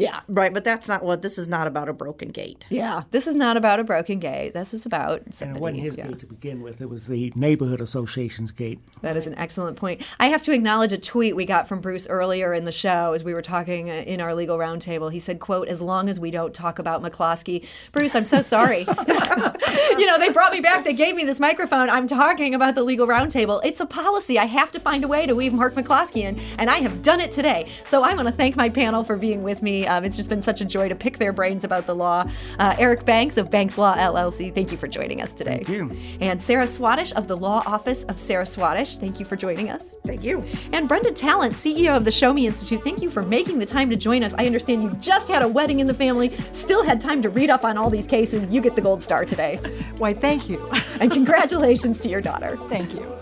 [0.00, 0.20] Yeah.
[0.28, 2.66] Right, but that's not what this is not about a broken gate.
[2.70, 3.04] Yeah.
[3.10, 4.54] This is not about a broken gate.
[4.54, 6.08] This is about And it wasn't his yeah.
[6.08, 6.80] gate to begin with.
[6.80, 8.80] It was the neighborhood association's gate.
[9.02, 10.00] That is an excellent point.
[10.18, 13.22] I have to acknowledge a tweet we got from Bruce earlier in the show as
[13.22, 15.12] we were talking uh, in our legal roundtable.
[15.12, 17.66] He said, quote, as long as we don't talk about McCloskey.
[17.92, 18.80] Bruce, I'm so sorry.
[19.98, 20.84] you know, they brought me back.
[20.84, 21.90] They gave me this microphone.
[21.90, 23.60] I'm talking about the legal roundtable.
[23.64, 24.38] It's a policy.
[24.38, 27.20] I have to find a way to weave Mark McCloskey in, and I have done
[27.20, 27.68] it today.
[27.84, 29.86] So I want to thank my panel for being with me.
[29.90, 32.24] Um, it's just been such a joy to pick their brains about the law.
[32.58, 35.62] Uh, Eric Banks of Banks Law LLC, thank you for joining us today.
[35.64, 35.96] Thank you.
[36.20, 39.96] And Sarah Swatosh of the Law Office of Sarah Swatosh, thank you for joining us.
[40.06, 40.44] Thank you.
[40.72, 43.90] And Brenda Talent, CEO of the Show Me Institute, thank you for making the time
[43.90, 44.32] to join us.
[44.38, 47.50] I understand you just had a wedding in the family, still had time to read
[47.50, 48.48] up on all these cases.
[48.50, 49.56] You get the gold star today.
[49.98, 50.70] Why, thank you.
[51.00, 52.56] and congratulations to your daughter.
[52.68, 53.18] Thank you.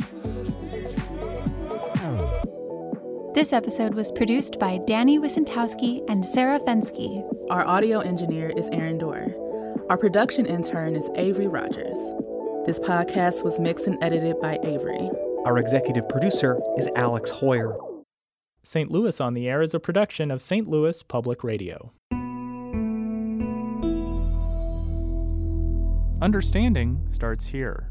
[3.34, 7.22] This episode was produced by Danny Wicentowski and Sarah Fenske.
[7.50, 9.34] Our audio engineer is Aaron Doerr.
[9.90, 11.98] Our production intern is Avery Rogers.
[12.64, 15.10] This podcast was mixed and edited by Avery.
[15.44, 17.76] Our executive producer is Alex Heuer.
[18.64, 18.90] St.
[18.90, 20.66] Louis on the Air is a production of St.
[20.66, 21.92] Louis Public Radio.
[26.20, 27.90] Understanding starts here.